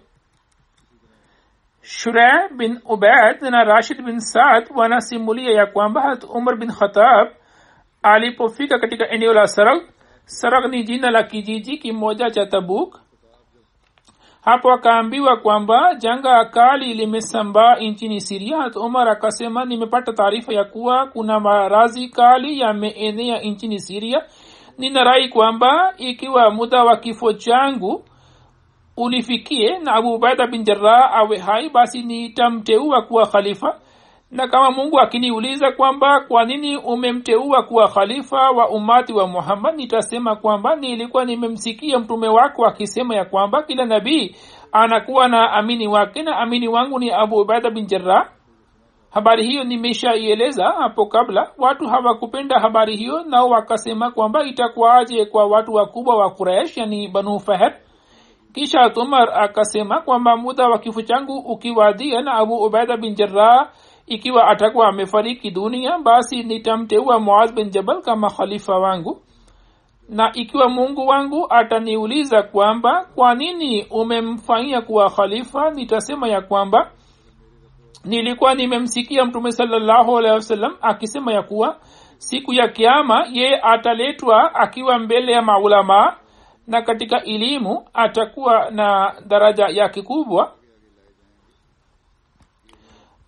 [1.82, 7.28] Shureh bin ubaid na rashid bin saad wanasimulia ya kwamba hat umar bin khatab
[8.02, 9.82] alipofika katika eneo la sarak
[10.26, 13.00] sarak ni jina la kijiji kimoja cha tabuk.
[14.44, 21.40] Hapo akaambiwa kwamba janga kali limesambaa nchini siria umar akasema nimepata taarifa ya kuwa kuna
[21.40, 24.22] marazi kali yameenea nchini siria
[24.78, 28.04] ninarai kwamba ikiwa muda wa kifo changu
[28.96, 33.80] ulifikie na abu ubaida bin jarah awe hai basi nitamteua kuwa khalifa
[34.30, 40.36] na kama mungu akiniuliza kwamba kwa nini umemteua kuwa khalifa wa umati wa muhammad nitasema
[40.36, 44.36] kwamba nilikuwa nimemsikia mtume wako akisema ya kwamba kila nabii
[44.72, 48.28] anakuwa na amini wake na amini wangu ni abu ubaida bin jarah
[49.10, 51.50] habari hiyo nimeshaieleza hapo kabla.
[51.58, 57.40] Watu hawakupenda habari hiyo nao wakasema kwamba itakuwaje kwa watu wakubwa wa kuresh yani banu
[57.40, 57.74] faher.
[58.54, 63.68] Kisha umar akasema kwamba muda wa kifo changu ukiwadia na abu ubaida bin jarah
[64.06, 69.22] ikiwa atakuwa amefariki dunia basi nitamteua muaz bin jabal kama khalifa wangu.
[70.08, 75.70] Na ikiwa mungu wangu ataniuliza kwamba kwa nini umemfanyia kuwa khalifa?
[75.70, 76.90] Nitasema ya kwamba
[78.04, 81.76] nilikuwa nimemsikia mtume salllahu alehi wasallam akisema ya kuwa
[82.18, 86.16] siku ya kiama ye ataletwa akiwa mbele ya maulamaa
[86.66, 90.52] na katika elimu atakuwa na daraja yake kubwa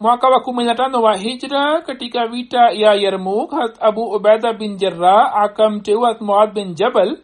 [0.01, 5.33] mwaka wa kumi na tano wa hijra katika vita ya yarmuk abu ubaida bin jarra
[5.35, 7.19] akamteua muad bin jabal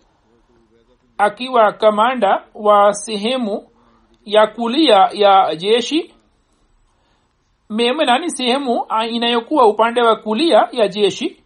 [1.18, 3.68] akiwa kamanda wa sehemu
[4.24, 6.14] ya kulia ya jeshi.
[7.70, 11.40] Memenani sehemu inayokuwa upande wa kulia ya jeshi.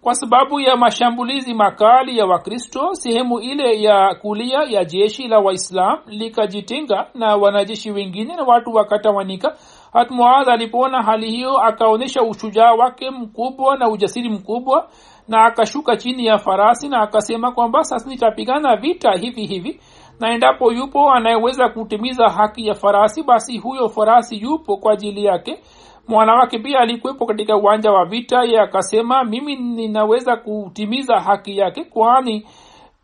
[0.00, 5.98] Kwa sababu ya mashambulizi makali ya wakristo sehemu ile ya kulia ya jeshi la waislam
[6.06, 9.56] likajitenga na wanajeshi wengine na watu wakatawanika
[9.96, 14.88] hat alipoona hali hiyo akaonyesha ushujaa wake mkubwa na ujasiri mkubwa
[15.28, 19.80] na akashuka chini ya farasi na akasema kwamba sasa nitapigana vita hivi hivi
[20.20, 25.60] na endapo yupo anayeweza kutimiza haki ya farasi basi huyo farasi yupo kwa ajili yake.
[26.08, 32.46] Mwanawake pia alikuwepo katika uwanja wa vita ye akasema mimi ninaweza kutimiza haki yake kwani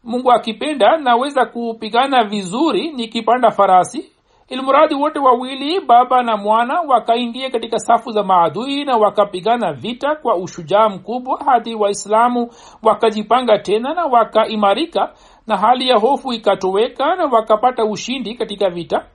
[0.04, 4.11] mungu akipenda naweza kupigana vizuri nikipanda farasi
[4.52, 10.36] ilmuradi wote wawili baba na mwana wakaingia katika safu za maadui na wakapigana vita kwa
[10.36, 12.50] ushujaa mkubwa hadi waislamu
[12.82, 15.14] wakajipanga tena na wakaimarika
[15.46, 19.06] na hali ya hofu ikatoweka na wakapata ushindi katika vita.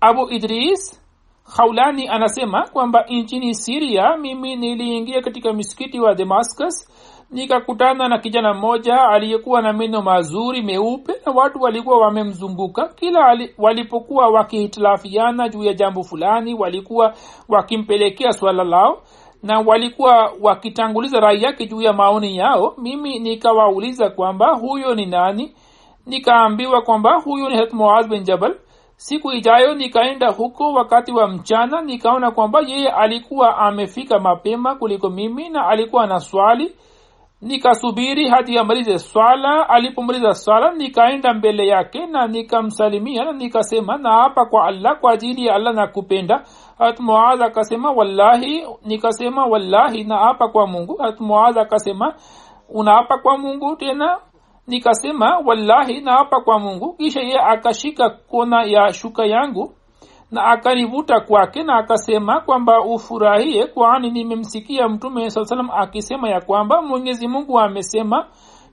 [0.00, 1.02] Abu idris
[1.56, 6.90] haulani anasema kwamba nchini siria mimi niliingia katika misikiti wa damascus
[7.30, 12.88] nikakutana na kijana mmoja aliyekuwa na meno mazuri meupe na watu walikuwa wamemzunguka.
[12.88, 17.14] Kila ali, walipokuwa wakihitilafiana juu ya jambo fulani walikuwa
[17.48, 19.02] wakimpelekea swala lao
[19.42, 22.74] na walikuwa wakitanguliza rai yake juu ya maoni yao.
[22.78, 25.54] Mimi nikawauliza kwamba huyo ni nani?
[26.06, 28.56] Nikaambiwa kwamba huyo ni hat bin jabal.
[28.96, 35.48] Siku ijayo nikaenda huko wakati wa mchana nikaona kwamba yeye alikuwa amefika mapema kuliko mimi
[35.48, 36.72] na alikuwa na swali
[37.42, 39.68] nikasubiri hadi amalize swala.
[39.68, 45.54] Alipomaliza swala nikaenda mbele yake na nikamsalimia na nikasema naapa kwa allah kwa ajili ya
[45.54, 46.44] allah nakupenda.
[46.78, 50.96] Hat muaz akasema wallahi nikasema wallahi naapa kwa mungu.
[51.02, 52.14] Hat muaz akasema
[52.68, 54.18] unaapa kwa mungu tena?
[54.66, 56.92] Nikasema wallahi naapa kwa mungu.
[56.96, 59.74] Kisha ye akashika kona ya shuka yangu
[60.30, 66.82] na akanivuta kwake na akasema kwamba ufurahie kwani nimemsikia mtume saa salam akisema ya kwamba
[66.82, 68.26] mwenyezi mungu amesema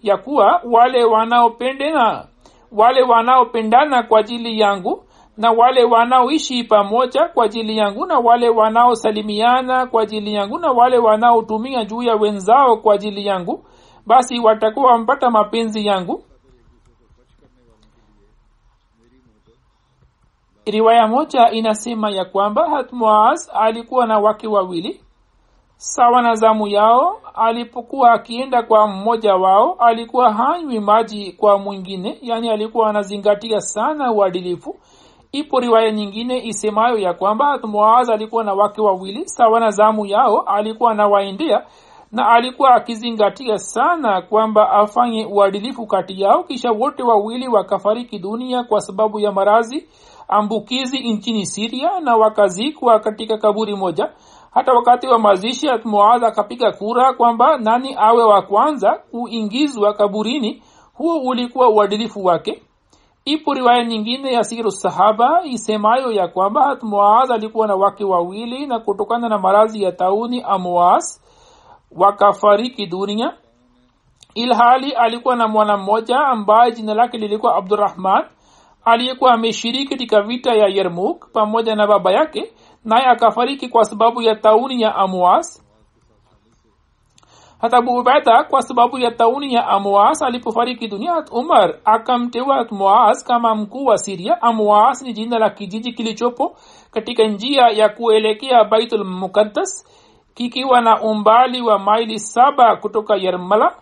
[0.04, 2.26] ya kuwa wale wanaopendana
[2.72, 5.04] wale wanaopendana kwa ajili yangu
[5.38, 10.98] na wale wanaoishi pamoja kwa ajili yangu na wale wanaosalimiana kwa ajili yangu na wale
[10.98, 13.64] wanaotumia juu ya wenzao kwa ajili yangu
[14.06, 16.24] basi watakuwa wamepata mapenzi yangu
[20.72, 25.02] riwaya moja inasema ya kwamba hatmuaz alikuwa na wake wawili
[25.78, 27.22] sawa na zamu yao.
[27.36, 34.76] Alipokuwa akienda kwa mmoja wao alikuwa hanywi maji kwa mwingine yaani alikuwa anazingatia sana uadilifu.
[35.32, 40.42] Ipo riwaya nyingine isemayo ya kwamba muaz alikuwa na wake wawili sawa na zamu yao
[40.42, 41.66] alikuwa anawaendea
[42.12, 48.82] na alikuwa akizingatia sana kwamba afanye uadilifu kati yao kisha wote wawili wakafariki dunia kwa
[48.82, 49.88] sababu ya marazi
[50.28, 54.10] ambukizi nchini siria na wakazikwa katika kaburi moja.
[54.52, 60.64] Hata wakati wa mazishi muaz akapiga kura kwamba nani awe wa kwanza kuingizwa kaburini.
[60.94, 62.62] Huo ulikuwa uadilifu wake.
[63.26, 68.80] Ipo riwaya nyingine ya siru sahaba isemayo ya kwamba muaz alikuwa na wake wawili na
[68.80, 71.24] kutokana na marazi ya tauni amwas
[71.92, 73.34] wakafariki dunia.
[74.36, 78.26] Ilhali alikuwa na mwana mmoja ambaye jina lake lilikuwa abdurahman
[78.86, 82.54] aliyekuwa ameshiriki katika vita ya yermuk pamoja na baba yake
[82.86, 85.64] naye akafariki kwa sababu ya tauni ya amwas.
[87.62, 88.04] Hata abu
[88.50, 93.98] kwa sababu ya tauni ya amwas alipofariki dunia hat umar akamteua muaz kama mkuu wa
[93.98, 96.58] siria amwas ni jina la kijiji kilichopo
[96.92, 99.04] katika njia ya kuelekea baitul
[100.38, 103.76] kikiwa na umbali wa maili saba kutoka yermala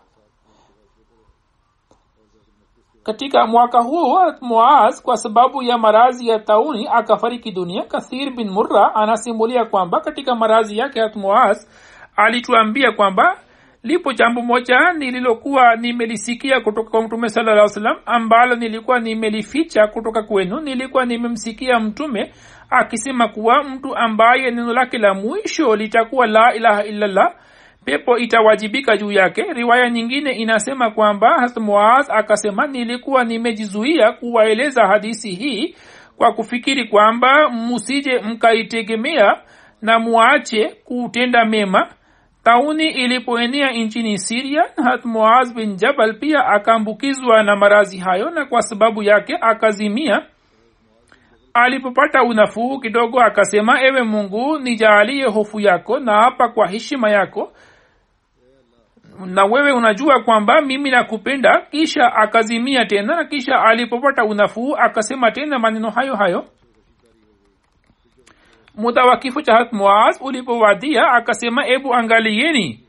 [3.04, 7.84] katika mwaka huo muaz kwa sababu ya marazi ya tauni akafariki dunia.
[7.84, 11.68] Kathir bin murra anasimulia kwamba katika marazi yake hat muaz
[12.16, 13.38] alituambia kwamba
[13.84, 20.24] lipo jambo moja nililokuwa nimelisikia kutoka kwa mtume sala llaw salam ambalo nilikuwa nimelificha kutoka
[20.24, 20.60] kwenu.
[20.60, 22.34] Nilikuwa nimemsikia mtume
[22.70, 27.34] akisema kuwa mtu ambaye neno lake la mwisho litakuwa la ilaha illallah
[27.86, 29.42] pepo itawajibika juu yake.
[29.54, 35.76] Riwaya nyingine inasema kwamba muaz akasema nilikuwa nimejizuia kuwaeleza hadisi hii
[36.18, 39.42] kwa kufikiri kwamba musije mkaitegemea
[39.82, 41.88] na muache kutenda mema.
[42.44, 48.62] Tauni ilipoenea nchini siria hat muaz bin jabal pia akaambukizwa na marazi hayo na kwa
[48.62, 50.22] sababu yake akazimia
[51.56, 57.54] alipopata unafuu kidogo akasema ewe mungu nijaalie hofu yako na hapa kwa heshima yako.
[59.26, 61.62] Na wewe unajua kwamba mimi nakupenda.
[61.72, 66.46] Kisha akazimia tena na kisha alipopata unafuu akasema tena maneno hayo hayo.
[68.76, 72.85] Muda wa kifo cha hat muaz ulipowadia akasema ebu angalieni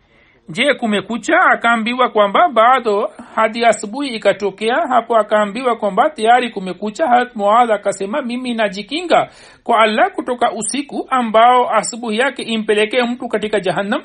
[0.48, 1.40] je kumekucha?
[1.40, 7.26] Akaambiwa kwamba bado hadi asubuhi ikatokea hapo akaambiwa kwamba tayari kumekucha.
[7.34, 9.28] Muaz akasema mimi najikinga
[9.64, 14.02] kwa allah kutoka usiku ambao asubuhi yake impelekee mtu katika jahannam.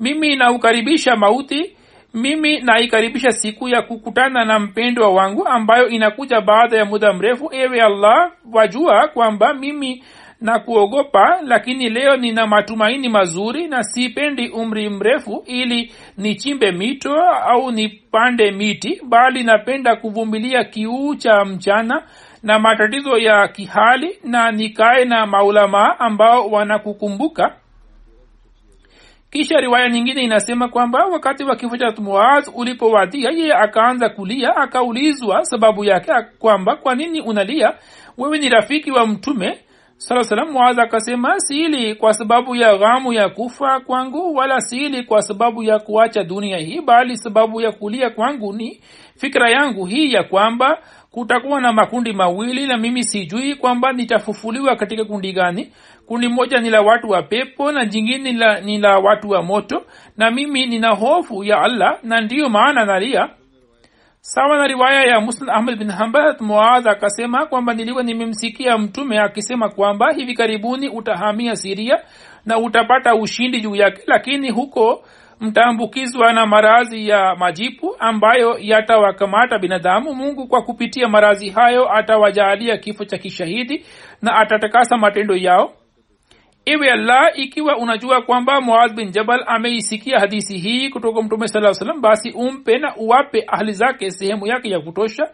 [0.00, 1.76] Mimi naukaribisha mauti.
[2.14, 7.48] Mimi naikaribisha siku ya kukutana na mpendwa wangu ambayo inakuja baada ya muda mrefu.
[7.52, 10.04] Ewe allah wajua kwamba mimi
[10.40, 17.70] na kuogopa lakini leo nina matumaini mazuri na sipendi umri mrefu ili nichimbe mito au
[17.70, 22.02] nipande miti bali napenda kuvumilia kiuu cha mchana
[22.42, 27.56] na matatizo ya kihali na nikae na maulamaa ambao wanakukumbuka.
[29.30, 35.44] Kisha riwaya nyingine inasema kwamba wakati wa kifo cha muaz ulipowadia yeye akaanza kulia akaulizwa
[35.44, 37.74] sababu yake kwamba kwa nini unalia?
[38.18, 39.58] Wewe ni rafiki wa mtume
[39.98, 45.22] sala salam muadha akasema siili kwa sababu ya ghamu ya kufa kwangu wala siili kwa
[45.22, 48.80] sababu ya kuacha dunia hii bali sababu ya kulia kwangu ni
[49.16, 50.78] fikira yangu hii ya kwamba
[51.10, 55.72] kutakuwa na makundi mawili na mimi sijui kwamba nitafufuliwa katika kundi gani.
[56.06, 58.32] Kundi moja ni la watu wa pepo na jingine
[58.64, 59.82] ni la watu wa moto
[60.16, 63.28] na mimi nina hofu ya allah na ndiyo maana nalia
[64.28, 69.68] sawa na riwaya ya muslim ahmad bin hambal muaz akasema kwamba nilikuwa nimemsikia mtume akisema
[69.68, 71.98] kwamba hivi karibuni utahamia siria
[72.46, 75.04] na utapata ushindi juu yake lakini huko
[75.40, 80.14] mtaambukizwa na maradhi ya majipu ambayo yatawakamata binadamu.
[80.14, 83.84] Mungu kwa kupitia marazi hayo atawajaalia kifo cha kishahidi
[84.22, 85.72] na atatakasa matendo yao
[86.66, 92.00] ewe allah ikiwa unajua kwamba muaz bin jabal ameisikia hadisi hii kutoka mtume saa salam
[92.00, 95.30] basi umpe na uwape ahli zake sehemu yake ya kutosha.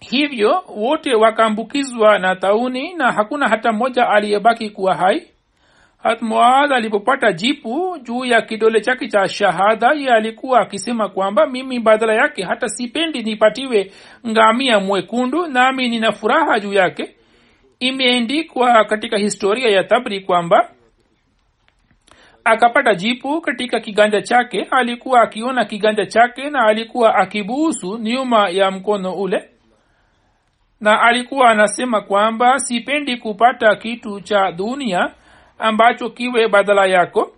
[0.00, 5.26] Hivyo wote wakaambukizwa na tauni na hakuna hata mmoja aliyebaki kuwa hai.
[6.02, 6.22] Hat
[6.72, 12.42] alipopata jipu juu ya kidole chake cha shahada ye alikuwa akisema kwamba mimi badala yake
[12.42, 13.92] hata sipendi nipatiwe
[14.28, 17.15] ngamia mwekundu nami nina furaha juu yake
[17.80, 20.70] imeendikwa katika historia ya tabri kwamba
[22.44, 29.14] akapata jipu katika kiganja chake alikuwa akiona kiganja chake na alikuwa akibusu nyuma ya mkono
[29.14, 29.50] ule
[30.80, 35.14] na alikuwa anasema kwamba sipendi kupata kitu cha dunia
[35.58, 37.32] ambacho kiwe badala yako.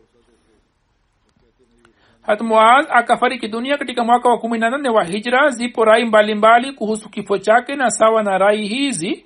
[2.22, 5.50] Hatmuaz akafariki dunia katika mwaka wa kumi na nane wa hijra.
[5.50, 9.24] Zipo rai mbalimbali kuhusu kifo chake na sawa na rai hizi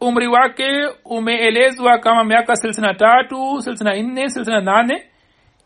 [0.00, 5.06] umri wake umeelezwa kama miaka silsina tatu silsina nane.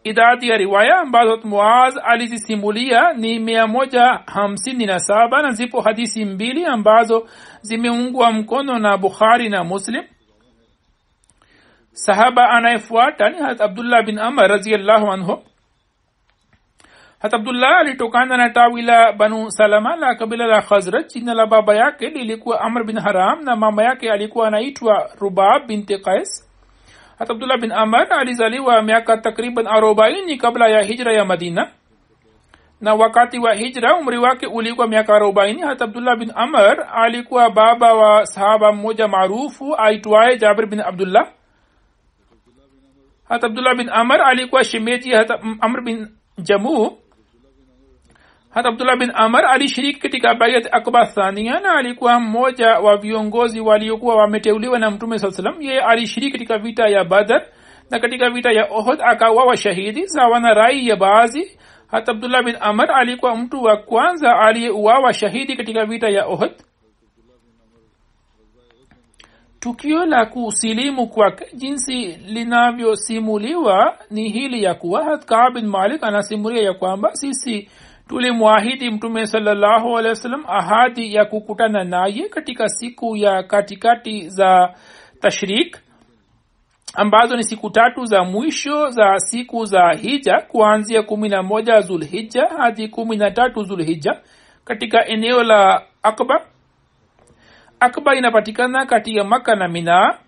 [0.05, 4.99] Idadi ya riwaya ambazo muaz alizisimulia ni mia moja hamsini na
[5.43, 7.29] na zipo hadisi mbili ambazo
[7.61, 10.05] zimeungwa mkono na bukhari na muslim.
[11.93, 15.43] Sahaba anayefuata ni abdullah bin amar raziallahu anhu
[17.25, 21.75] hat abdullah alitokana na tawi la banu salama la kabila la khazraj jina la baba
[21.75, 26.45] yake lilikuwa amr bin haram na mama yake alikuwa anaitwa rubab binti qais.
[27.19, 31.71] Hat abdullah bin amr alizaliwa miaka takriban arobaini kabla ya hijra ya madina.
[32.81, 35.63] Na wakati wa hijra umri wake ulikuwa miaka arobaini.
[35.63, 41.29] Hata abdullah bin amr alikuwa baba wa sahaba mmoja maarufu aitwaye jabir bin abdullah.
[43.29, 46.09] Hata abdullah bin amr alikuwa shemeji hata amr bin
[46.39, 46.99] jamuu
[48.55, 54.17] hata abdullah bin amar alishiriki katika baiat akba thania na alikuwa mmoja wa viongozi waliokuwa
[54.17, 57.47] wameteuliwa na mtume saa salam yeye alishiriki katika vita ya badar
[57.91, 61.59] na katika vita ya ohod akawawa shahidi sawa na rai ya baadhi.
[61.87, 66.53] Hata abdullah bin amar alikuwa mtu wa kwanza aliyeuawa shahidi katika vita ya ohod
[69.61, 76.75] tukio la kusilimu kwake jinsi linavyosimuliwa ni hili ya kuwa hatkaa bin malik anasimulia ya
[76.75, 77.69] kwamba sisi
[78.09, 84.75] tulimwahidi mtume salllahu alehi wa sallam ahadi ya kukutana naye katika siku ya katikati za
[85.21, 85.79] tashrik
[86.95, 92.47] ambazo ni siku tatu za mwisho za siku za hija kuanzia kumi na moja zulhija
[92.59, 94.21] hadi kumi na tatu zulhija
[94.65, 96.47] katika eneo la akba
[97.81, 100.19] akba inapatikana kati ya maka na minaa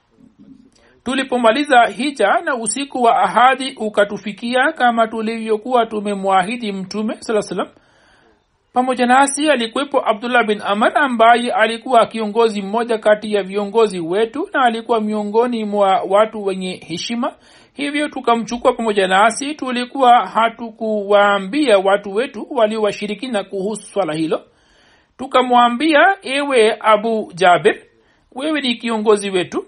[1.07, 7.69] tulipomaliza hija na usiku wa ahadi ukatufikia kama tulivyokuwa tumemwahidi mtume saa salam
[8.73, 14.63] pamoja nasi alikuwepo abdullah bin amar ambaye alikuwa kiongozi mmoja kati ya viongozi wetu na
[14.63, 17.35] alikuwa miongoni mwa watu wenye heshima.
[17.75, 24.43] Hivyo tukamchukua pamoja nasi tulikuwa hatukuwaambia watu wetu waliowashirikina kuhusu swala hilo.
[25.19, 27.77] Tukamwambia ewe abu jaber
[28.35, 29.67] wewe ni kiongozi wetu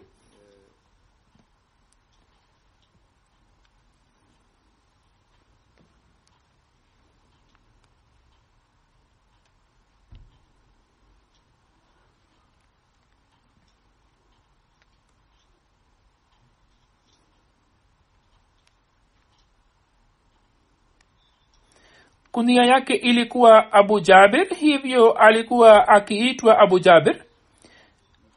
[22.33, 27.23] kunia yake ilikuwa abu jabir hivyo alikuwa akiitwa abu jabir.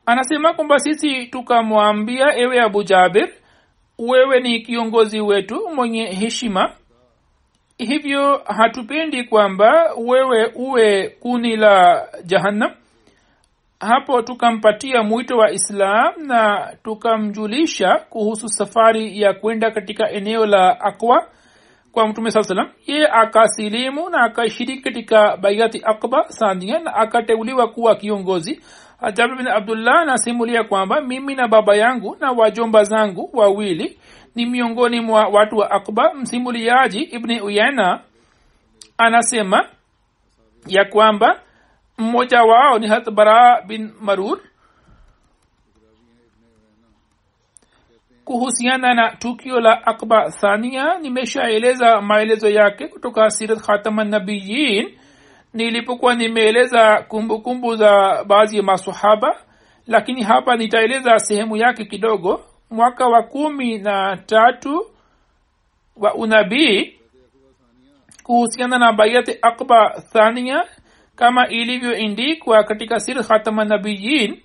[0.06, 3.34] Anasema kwamba sisi tukamwambia ewe abu jabir
[4.00, 6.76] wewe ni kiongozi wetu mwenye heshima.
[7.78, 12.72] Hivyo hatupendi kwamba wewe uwe kuni la jahannam.
[13.80, 21.28] Hapo tukampatia mwito wa islam na tukamjulisha kuhusu safari ya kwenda katika eneo la akwa
[21.92, 27.96] kwa mtume saa salam yeye akasilimu na akashiriki katika baiati akba sandia na akateuliwa kuwa
[27.96, 28.62] kiongozi.
[29.14, 34.00] Jabir bin abdullah anasimulia kwamba mimi na baba yangu na wajomba zangu wawili
[34.36, 38.00] ni miongoni mwa watu wa akba msimuliaji ibni uyana
[38.98, 39.66] anasema
[40.68, 41.39] ya kwamba
[41.98, 44.39] mmoja wao ni hat bara bin marur
[48.26, 54.98] kuhusiana na tukio la akba thania nimeshaeleza maelezo yake kutoka sirat khataman nabiyin
[55.54, 59.36] nilipokuwa nimeeleza kumbukumbu za baadhi ya masahaba
[59.88, 62.42] lakini hapa nitaeleza sehemu yake kidogo.
[62.70, 64.86] Mwaka wa kumi na tatu
[65.98, 67.00] wa unabii
[68.24, 70.64] kuhusiana na bayati akba thania
[71.16, 74.42] kama ilivyoindikwa katika sir khatama nabiyin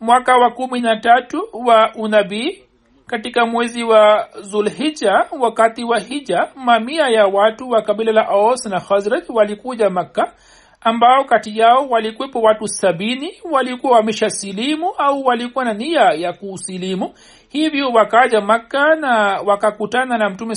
[0.00, 2.62] mwaka wa kumi na tatu wa unabii
[3.06, 8.80] katika mwezi wa zulhija wakati wa hija mamia ya watu wa kabila la aus na
[8.80, 10.32] khazraj walikuja makka
[10.80, 17.14] ambao kati yao walikwepo watu sabini walikuwa wameshasilimu au walikuwa na nia ya kuusilimu
[17.48, 20.54] hivyo wakaja makka na wakakutana na mtume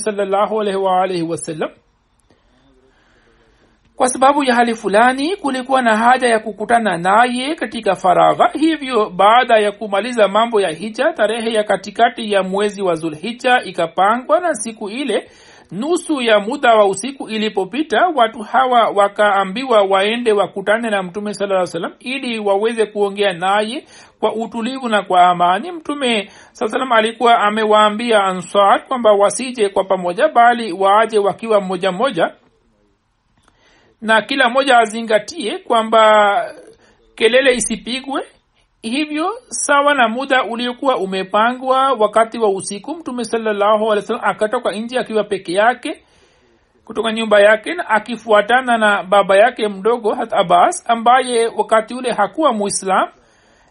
[0.81, 1.69] waalaihi wasallam
[4.03, 8.49] kwa sababu ya hali fulani kulikuwa na haja ya kukutana naye katika faragha.
[8.53, 14.39] Hivyo baada ya kumaliza mambo ya hija tarehe ya katikati ya mwezi wa zulhija ikapangwa
[14.39, 15.29] na siku ile
[15.71, 21.93] nusu ya muda wa usiku ilipopita watu hawa wakaambiwa waende wakutane na mtume saa salam
[21.99, 23.85] ili waweze kuongea naye
[24.19, 25.71] kwa utulivu na kwa amani.
[25.71, 32.31] Mtume saa salam alikuwa amewaambia ansar kwamba wasije kwa pamoja bali waaje wakiwa mmoja mmoja
[34.03, 36.53] na kila mmoja azingatie kwamba
[37.15, 38.23] kelele isipigwe.
[38.81, 45.53] Hivyo sawa na muda uliokuwa umepangwa wakati wa usiku mtume alih akatoka nje akiwa peke
[45.53, 46.03] yake
[46.85, 52.53] kutoka nyumba yake na akifuatana na baba yake mdogo hat abbas ambaye wakati ule hakuwa
[52.53, 53.09] muislam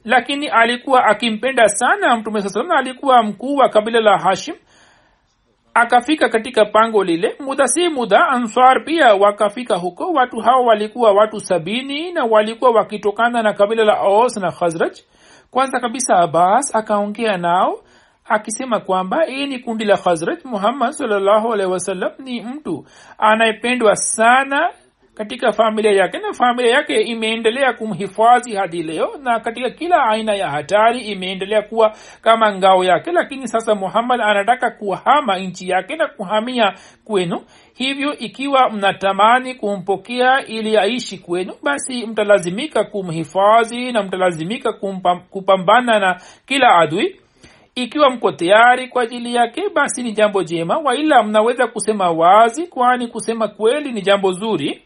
[0.05, 4.55] lakini alikuwa akimpenda sana mtume saa salam na alikuwa mkuu wa kabila la hashim
[5.75, 10.13] akafika katika pango lile muda si muda answar pia wakafika huko.
[10.13, 14.93] Watu hao walikuwa watu sabini na walikuwa wakitokana na kabila la os na khazraj.
[15.51, 17.79] Kwanza kabisa abbas akaongea nao
[18.25, 22.85] akisema kwamba hii ni kundi la khazraj muhammad salllahu alaihi wasallam ni mtu
[23.19, 24.71] anayependwa sana
[25.15, 30.51] katika familia yake na familia yake imeendelea kumhifadhi hadi leo na katika kila aina ya
[30.51, 33.13] hatari imeendelea kuwa kama ngao yake.
[33.13, 37.41] Lakini sasa muhammad anataka kuhama nchi yake na kuhamia kwenu.
[37.75, 44.73] Hivyo ikiwa mnatamani kumpokea ili aishi kwenu basi mtalazimika kumhifadhi na mtalazimika
[45.31, 47.17] kupambana na kila adui.
[47.75, 50.79] Ikiwa mko tayari kwa ajili yake basi ni jambo jema.
[50.79, 54.83] Waila mnaweza kusema wazi kwani kusema kweli ni jambo zuri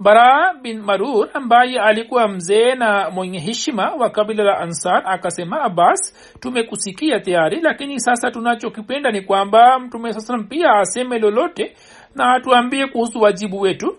[0.00, 6.14] bara bin marur ambaye alikuwa mzee na mwenye heshima wa kabila la ansar akasema abbas
[6.40, 11.76] tumekusikia tayari lakini sasa tunachokipenda ni kwamba mtume saa salam pia aseme lolote
[12.14, 13.96] na atuambie kuhusu wajibu wetu.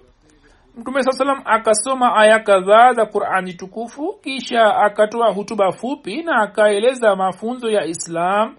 [0.78, 7.16] Mtume saa salam akasoma aya kadhaa za qurani tukufu kisha akatoa hutuba fupi na akaeleza
[7.16, 8.56] mafunzo ya islam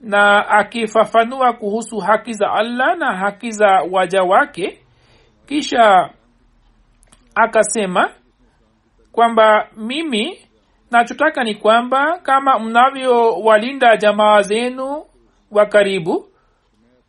[0.00, 4.78] na akifafanua kuhusu haki za allah na haki za waja wake.
[5.46, 6.10] Kisha
[7.42, 8.10] akasema
[9.12, 10.38] kwamba mimi
[10.90, 15.04] nachotaka ni kwamba kama mnavyowalinda jamaa zenu
[15.50, 16.28] wa karibu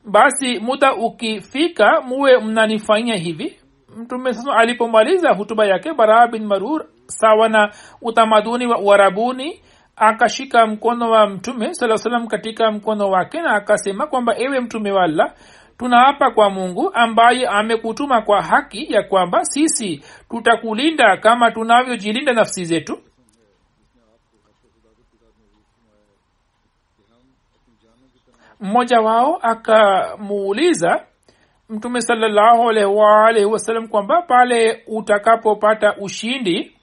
[0.06, 3.60] basi muda ukifika muwe mnanifanyia hivi.
[3.98, 7.72] Mtume sasa alipomaliza hutuba yake baraa bin marur sawa na
[8.02, 9.62] utamaduni wa uarabuni
[9.96, 15.04] akashika mkono wa mtume saa salam katika mkono wake na akasema kwamba ewe mtume wa
[15.04, 15.34] allah
[15.80, 23.00] tunaapa kwa mungu ambaye amekutuma kwa haki ya kwamba sisi tutakulinda kama tunavyojilinda nafsi zetu.
[28.60, 31.06] Mmoja wao akamuuliza
[31.70, 36.79] mtume salallahu alaihi waalaihi wasallam kwamba pale utakapopata ushindi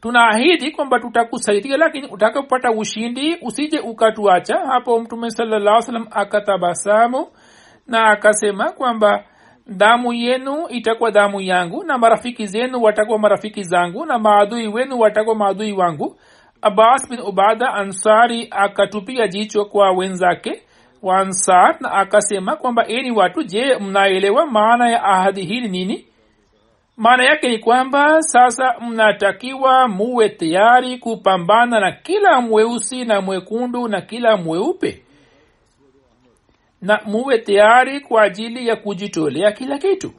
[0.00, 4.58] tunaahidi kwamba tutakusaidia lakini utakapopata ushindi usije ukatuacha.
[4.58, 7.26] Hapo mtume salallah salam akatabasamu
[7.86, 9.24] na akasema kwamba
[9.66, 15.36] damu yenu itakuwa damu yangu na marafiki zenu watakuwa marafiki zangu na maadui wenu watakuwa
[15.36, 16.16] maadui wangu.
[16.62, 20.62] Abbas bin ubada ansari akatupia jicho kwa wenzake
[21.02, 26.07] wa ansar na akasema kwamba eni watu je mnaelewa maana ya ahadi hili nini
[26.98, 34.00] maana yake ni kwamba sasa mnatakiwa muwe tayari kupambana na kila mweusi na mwekundu na
[34.00, 35.02] kila mweupe.
[36.82, 40.12] Na muwe tayari kwa ajili ya kujitolea kila kitu.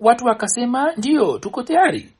[0.00, 2.12] Watu wakasema ndiyo tuko tayari.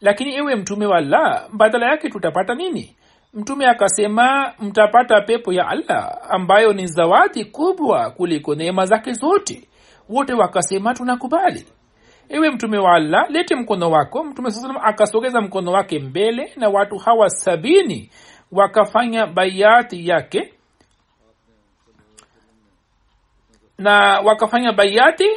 [0.00, 2.96] Lakini ewe mtume wa allah badala yake tutapata nini
[3.34, 9.68] mtume akasema mtapata pepo ya allah ambayo ni zawadi kubwa kuliko neema zake zote.
[10.08, 11.66] Wote wakasema tunakubali.
[12.28, 14.24] Ewe mtume wa allah lete mkono wako.
[14.24, 18.10] Mtume saa akasogeza mkono wake mbele na watu hawa sabini
[18.52, 20.54] wakafanya baiati yake.
[23.78, 25.28] Na wakafanya baiati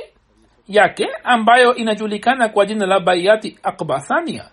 [0.68, 4.50] yake ambayo inajulikana kwa jina la baiati akbathania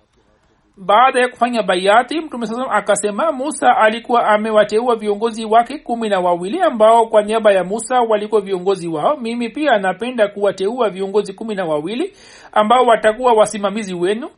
[0.76, 6.60] baada ya kufanya baiati mtume saa akasema musa alikuwa amewateua viongozi wake kumi na wawili
[6.60, 9.16] ambao kwa niaba ya musa walikuwa viongozi wao.
[9.16, 12.12] Mimi pia napenda kuwateua viongozi kumi na wawili
[12.52, 14.30] ambao watakuwa wasimamizi wenu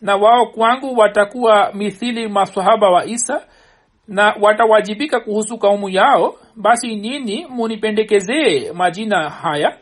[0.00, 3.42] na wao kwangu watakuwa mithili masahaba wa isa
[4.08, 6.34] na watawajibika kuhusu kaumu yao.
[6.56, 9.76] Basi nini munipendekezee majina haya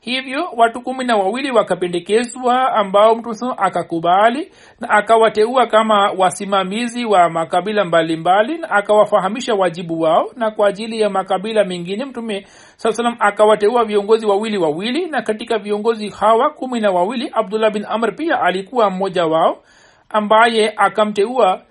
[0.00, 7.84] hivyo watu kumi na wawili wakapendekezwa ambao mtuso akakubali na akawateua kama wasimamizi wa makabila
[7.84, 8.16] mbalimbali
[8.54, 10.30] mbali, na akawafahamisha wajibu wao.
[10.36, 12.46] Na kwa ajili ya makabila mengine mtume
[12.76, 15.06] saa salam akawateua viongozi wawili wawili.
[15.06, 19.62] Na katika viongozi hawa kumi na wawili abdullah bin amr pia alikuwa mmoja wao
[20.08, 21.62] ambaye akamteua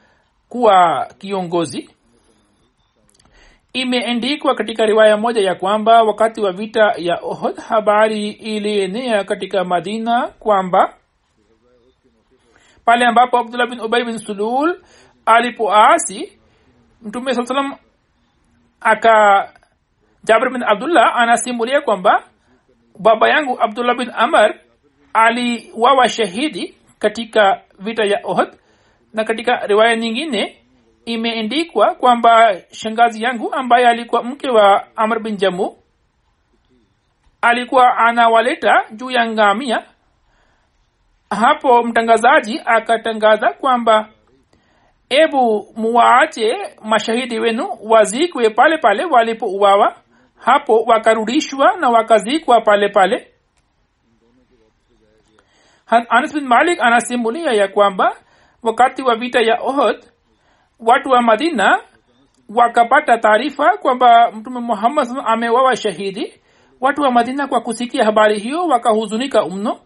[0.50, 1.90] kuwa kiongozi
[3.74, 10.28] imeendikwa katika riwaya moja ya kwamba wakati wa vita ya ohod habari ilienea katika madina
[10.28, 10.94] kwamba
[12.86, 14.82] pale ambapo abdullah bin ubai bin sulul
[15.26, 16.40] alipoasi
[17.02, 17.76] mtume saa salam
[18.82, 19.50] aka
[20.24, 22.24] jabir bin abdullah anasimulia kwamba
[23.00, 24.56] baba yangu abdullah bin amar
[25.14, 28.50] aliwawa shahidi katika vita ya ohod
[29.14, 30.58] na katika riwaya nyingine
[31.06, 35.76] imeendikwa kwamba shangazi yangu ambaye alikuwa mke wa amr bin jamu
[37.42, 39.84] alikuwa anawaleta juu ya ngamia.
[41.30, 44.10] Hapo mtangazaji akatangaza kwamba
[45.10, 49.96] ebu muwaache mashahidi wenu wazikwe pale pale walipouawa.
[50.38, 53.32] Hapo wakarudishwa na wakazikwa pale pale.
[56.10, 58.16] Anas bin malik anasimulia ya kwamba
[58.64, 60.06] wakati wa vita ya ohd
[60.80, 61.80] watu wa madina
[62.56, 66.34] wakapata taarifa kwamba mtume muhammad amewawa shahidi.
[66.82, 69.80] Watu wa madina kwa kusikia habari hiyo wakahuzunika mno.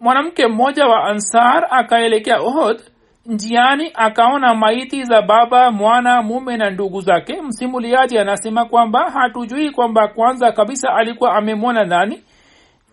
[0.00, 2.80] Mwanamke mmoja wa ansar akaelekea ohod
[3.26, 7.42] njiani akaona maiti za baba mwana mume na ndugu zake.
[7.42, 12.22] Msimuliaji anasema kwamba hatujui kwamba kwanza kabisa alikuwa amemwona nani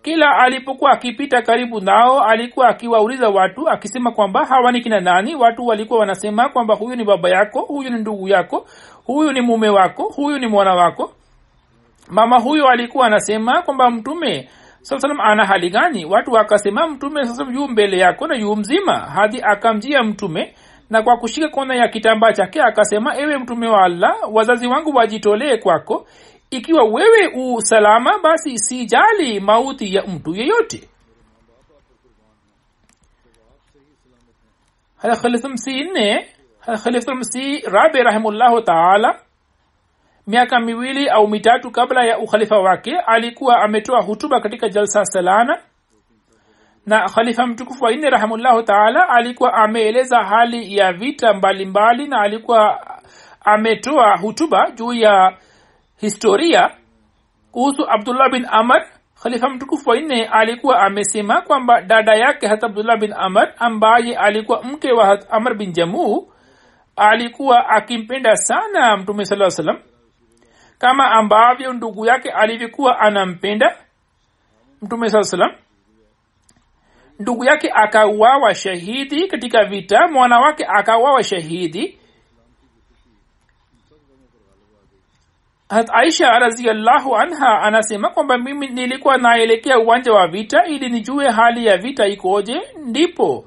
[0.05, 5.35] kila alipokuwa akipita karibu nao alikuwa akiwauliza watu akisema kwamba hawa ni kina nani.
[5.35, 8.65] Watu walikuwa wanasema kwamba huyu ni baba yako huyu ni ndugu yako
[9.05, 11.11] huyu ni mume wako huyu ni mwana wako.
[12.09, 14.49] Mama huyo alikuwa anasema kwamba mtume
[14.81, 16.05] saa salam ana hali gani?
[16.05, 18.95] Watu wakasema mtume sasa yuu mbele yako na yu mzima.
[18.99, 20.53] Hadi akamjia mtume
[20.89, 25.57] na kwa kushika kona ya kitambaa chake akasema ewe mtume wa allah wazazi wangu wajitolee
[25.57, 26.07] kwako
[26.49, 30.89] ikiwa wewe usalama basi sijali mauti ya mtu yeyote.
[35.01, 36.27] Khalifa nne
[36.83, 39.19] khalifa msi rabi rahimullahu taala
[40.27, 45.61] miaka miwili au mitatu kabla ya ukhalifa wake alikuwa ametoa hutuba katika jalsa salana
[46.85, 51.65] na khalifa mtukufu wa nne rahimullahu taala alikuwa ameeleza hali ya vita mbalimbali
[52.05, 52.87] mbali, na alikuwa
[53.41, 55.37] ametoa hutuba juu ya
[55.97, 56.71] historia
[57.51, 58.85] kuhusu abdullah bin amr
[59.23, 64.91] khalifa mtukufu wanne alikuwa amesema kwamba dada yake hata abdullah bin amr ambaye alikuwa mke
[64.91, 66.31] wa amr bin jamuu
[66.95, 69.79] alikuwa akimpenda sana mtume saa salam
[70.77, 73.77] kama ambavyo ndugu yake alivyokuwa anampenda
[74.81, 75.51] mtume saa salam
[77.19, 81.99] ndugu yake akauawa shahidi katika vita mwana wake akauawa shahidi
[85.69, 91.65] hat aisha raziallahu anha anasema kwamba mimi nilikuwa naelekea uwanja wa vita ili nijue hali
[91.65, 92.61] ya vita ikoje.
[92.85, 93.45] Ndipo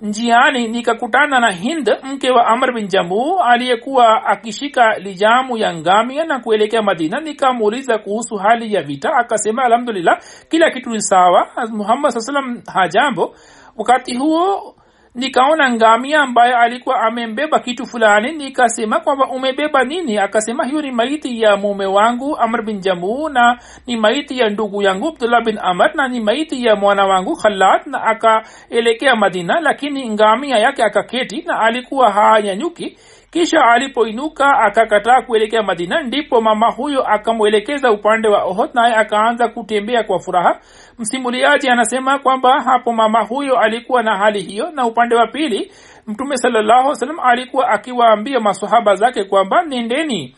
[0.00, 6.38] njiani nikakutana na hind mke wa amr bin jamu aliyekuwa akishika lijamu ya ngamia na
[6.38, 7.20] kuelekea madina.
[7.20, 11.48] Nikamuuliza kuhusu hali ya vita akasema alhamdulillah kila kitu ni sawa.
[11.70, 13.34] Muhammad saa salam hajambo.
[13.76, 14.74] Wakati huo
[15.14, 20.18] nikaona ngamia ambaye alikuwa amembeba kitu fulani nikasema kwamba umebeba nini?
[20.18, 24.82] Akasema hiyo ni maiti ya mume wangu amr bin jamuu na ni maiti ya ndugu
[24.82, 27.80] yangu abdullah bin amr na ni maiti ya mwana wangu khalad.
[27.86, 32.98] Na akaelekea madina lakini ngamia yake akaketi na alikuwa hanyanyuki
[33.34, 40.04] kisha alipoinuka akakataa kuelekea madina ndipo mama huyo akamwelekeza upande wa ohod naye akaanza kutembea
[40.04, 40.60] kwa furaha.
[40.98, 45.72] Msimuliaji anasema kwamba hapo mama huyo alikuwa na hali hiyo na upande wa pili
[46.06, 50.36] mtume salllahu salam alikuwa akiwaambia masahaba zake kwamba nendeni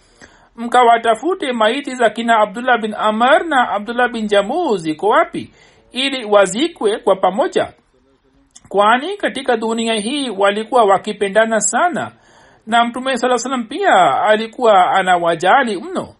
[0.57, 5.51] mkawatafute maiti za kina abdullah bin amar na abdullah bin jamuu ziko wapi?
[5.93, 7.73] Ili wazikwe kwa pamoja.
[8.69, 12.11] Kwani katika dunia hii walikuwa wakipendana sana
[12.67, 16.15] na mtume saa salam pia alikuwa anawajali mno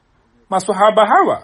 [0.51, 1.43] masahaba hawa.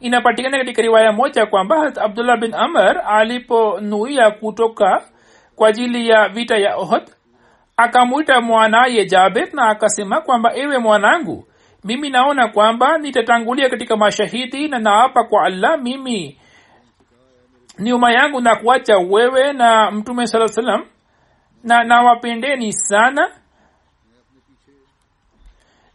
[0.00, 5.02] Inapatikana katika riwaya moja kwamba abdullah bin amr aliponuia kutoka
[5.56, 7.02] kwa ajili ya vita ya ohd
[7.76, 11.46] akamwita mwanaye jabet na akasema kwamba ewe mwanangu
[11.84, 16.38] mimi naona kwamba nitatangulia katika mashahidi na naapa kwa allah mimi
[17.78, 20.84] nyuma yangu na kuacha wewe na mtume saa salam
[21.64, 23.30] na nawapendeni sana.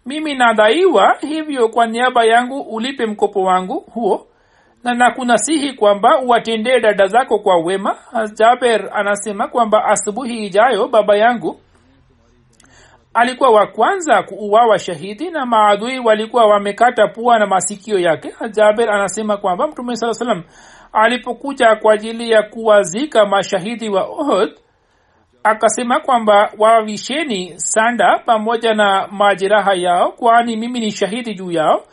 [0.05, 4.27] Mimi nadaiwa hivyo kwa niaba yangu ulipe mkopo wangu huo.
[4.83, 7.97] Na nakunasihi kwamba uwatendee dada zako kwa wema.
[8.33, 11.59] Jaber anasema kwamba asubuhi ijayo baba yangu
[13.13, 18.33] alikuwa wa kwanza kuuawa shahidi na maadui walikuwa wamekata pua na masikio yake.
[18.51, 20.43] Jaber anasema kwamba mtume saa salam
[20.93, 24.51] alipokuja kwa ajili ya kuwazika mashahidi wa ohd
[25.45, 31.83] akasema kwamba wavisheni sanda pamoja na majeraha yao kwani mimi ni shahidi juu yao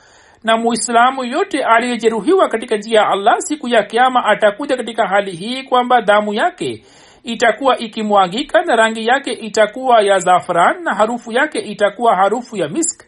[0.44, 5.62] na muislamu yote aliyejeruhiwa katika njia ya allah siku ya kiama atakuja katika hali hii
[5.62, 6.84] kwamba damu yake
[7.22, 13.05] itakuwa ikimwagika na rangi yake itakuwa ya zafran na harufu yake itakuwa harufu ya misk.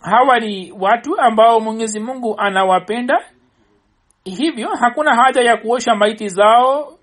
[0.00, 3.24] Hawa ni watu ambao mwenyezi mungu anawapenda.
[4.24, 6.97] Hivyo hakuna haja ya kuosha maiti zao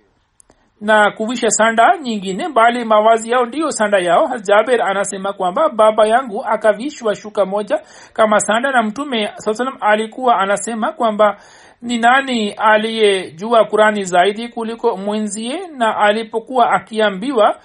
[0.82, 4.38] na kuvisha sanda nyingine bali mawazi yao ndiyo sanda yao.
[4.42, 7.82] Jaber anasema kwamba baba yangu akavishwa shuka moja
[8.14, 11.38] kama sanda na mtume saa alikuwa anasema kwamba
[11.82, 15.68] ni nani aliyejua kurani zaidi kuliko mwenzie?
[15.68, 17.60] Na alipokuwa akiambiwa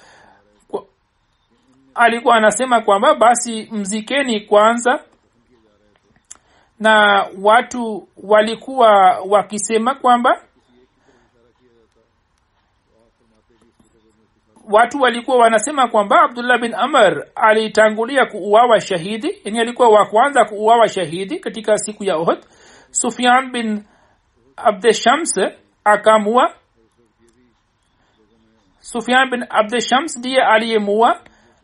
[1.94, 5.00] alikuwa anasema kwamba basi mzikeni kwanza.
[6.80, 10.42] Na watu walikuwa wakisema kwamba
[14.70, 20.88] watu walikuwa wanasema kwamba abdullah bin amr alitangulia kuuawa shahidi yani alikuwa wa kwanza kuuawa
[20.88, 22.38] shahidi katika siku ya ohd
[22.90, 23.84] sufian bin
[24.56, 25.40] abdeshams
[25.84, 26.54] akamua.
[28.80, 31.20] Sufian bin abdeshams ndiye aliyemua.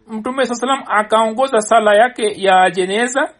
[0.08, 3.34] Mtume saa salam akaongoza sala yake ya jeneza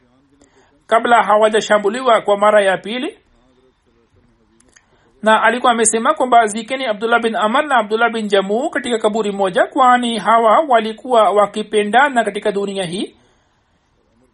[0.86, 3.18] kabla hawajashambuliwa kwa mara ya pili
[5.27, 9.66] na alikuwa amesema kwamba zikeni abdullah bin amar na abdullah bin jamu katika kaburi moja
[9.66, 13.14] kwani hawa walikuwa wakipendana katika dunia hii.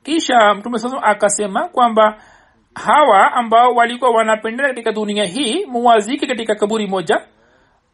[0.03, 2.17] Kisha mtume sasa akasema kwamba
[2.75, 7.21] hawa ambao walikuwa wanapendana katika dunia hii muwaziki katika kaburi moja.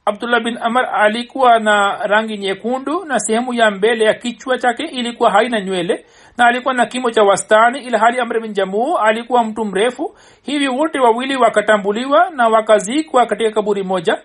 [0.04, 5.30] Abdullah bin amar alikuwa na rangi nyekundu na sehemu ya mbele ya kichwa chake ilikuwa
[5.30, 6.04] haina nywele
[6.38, 10.16] na alikuwa na kimo cha wastani ila hali amr bin jamuu alikuwa mtu mrefu.
[10.42, 14.22] Hivi wote wawili wakatambuliwa na wakazikwa katika kaburi moja.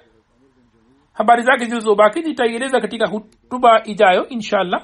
[1.14, 4.82] Habari zake zilizobaki nitaieleza katika hutuba ijayo inshallah.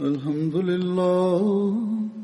[0.00, 2.23] الحمد لله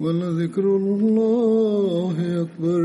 [0.00, 2.80] ولذكر الله أكبر.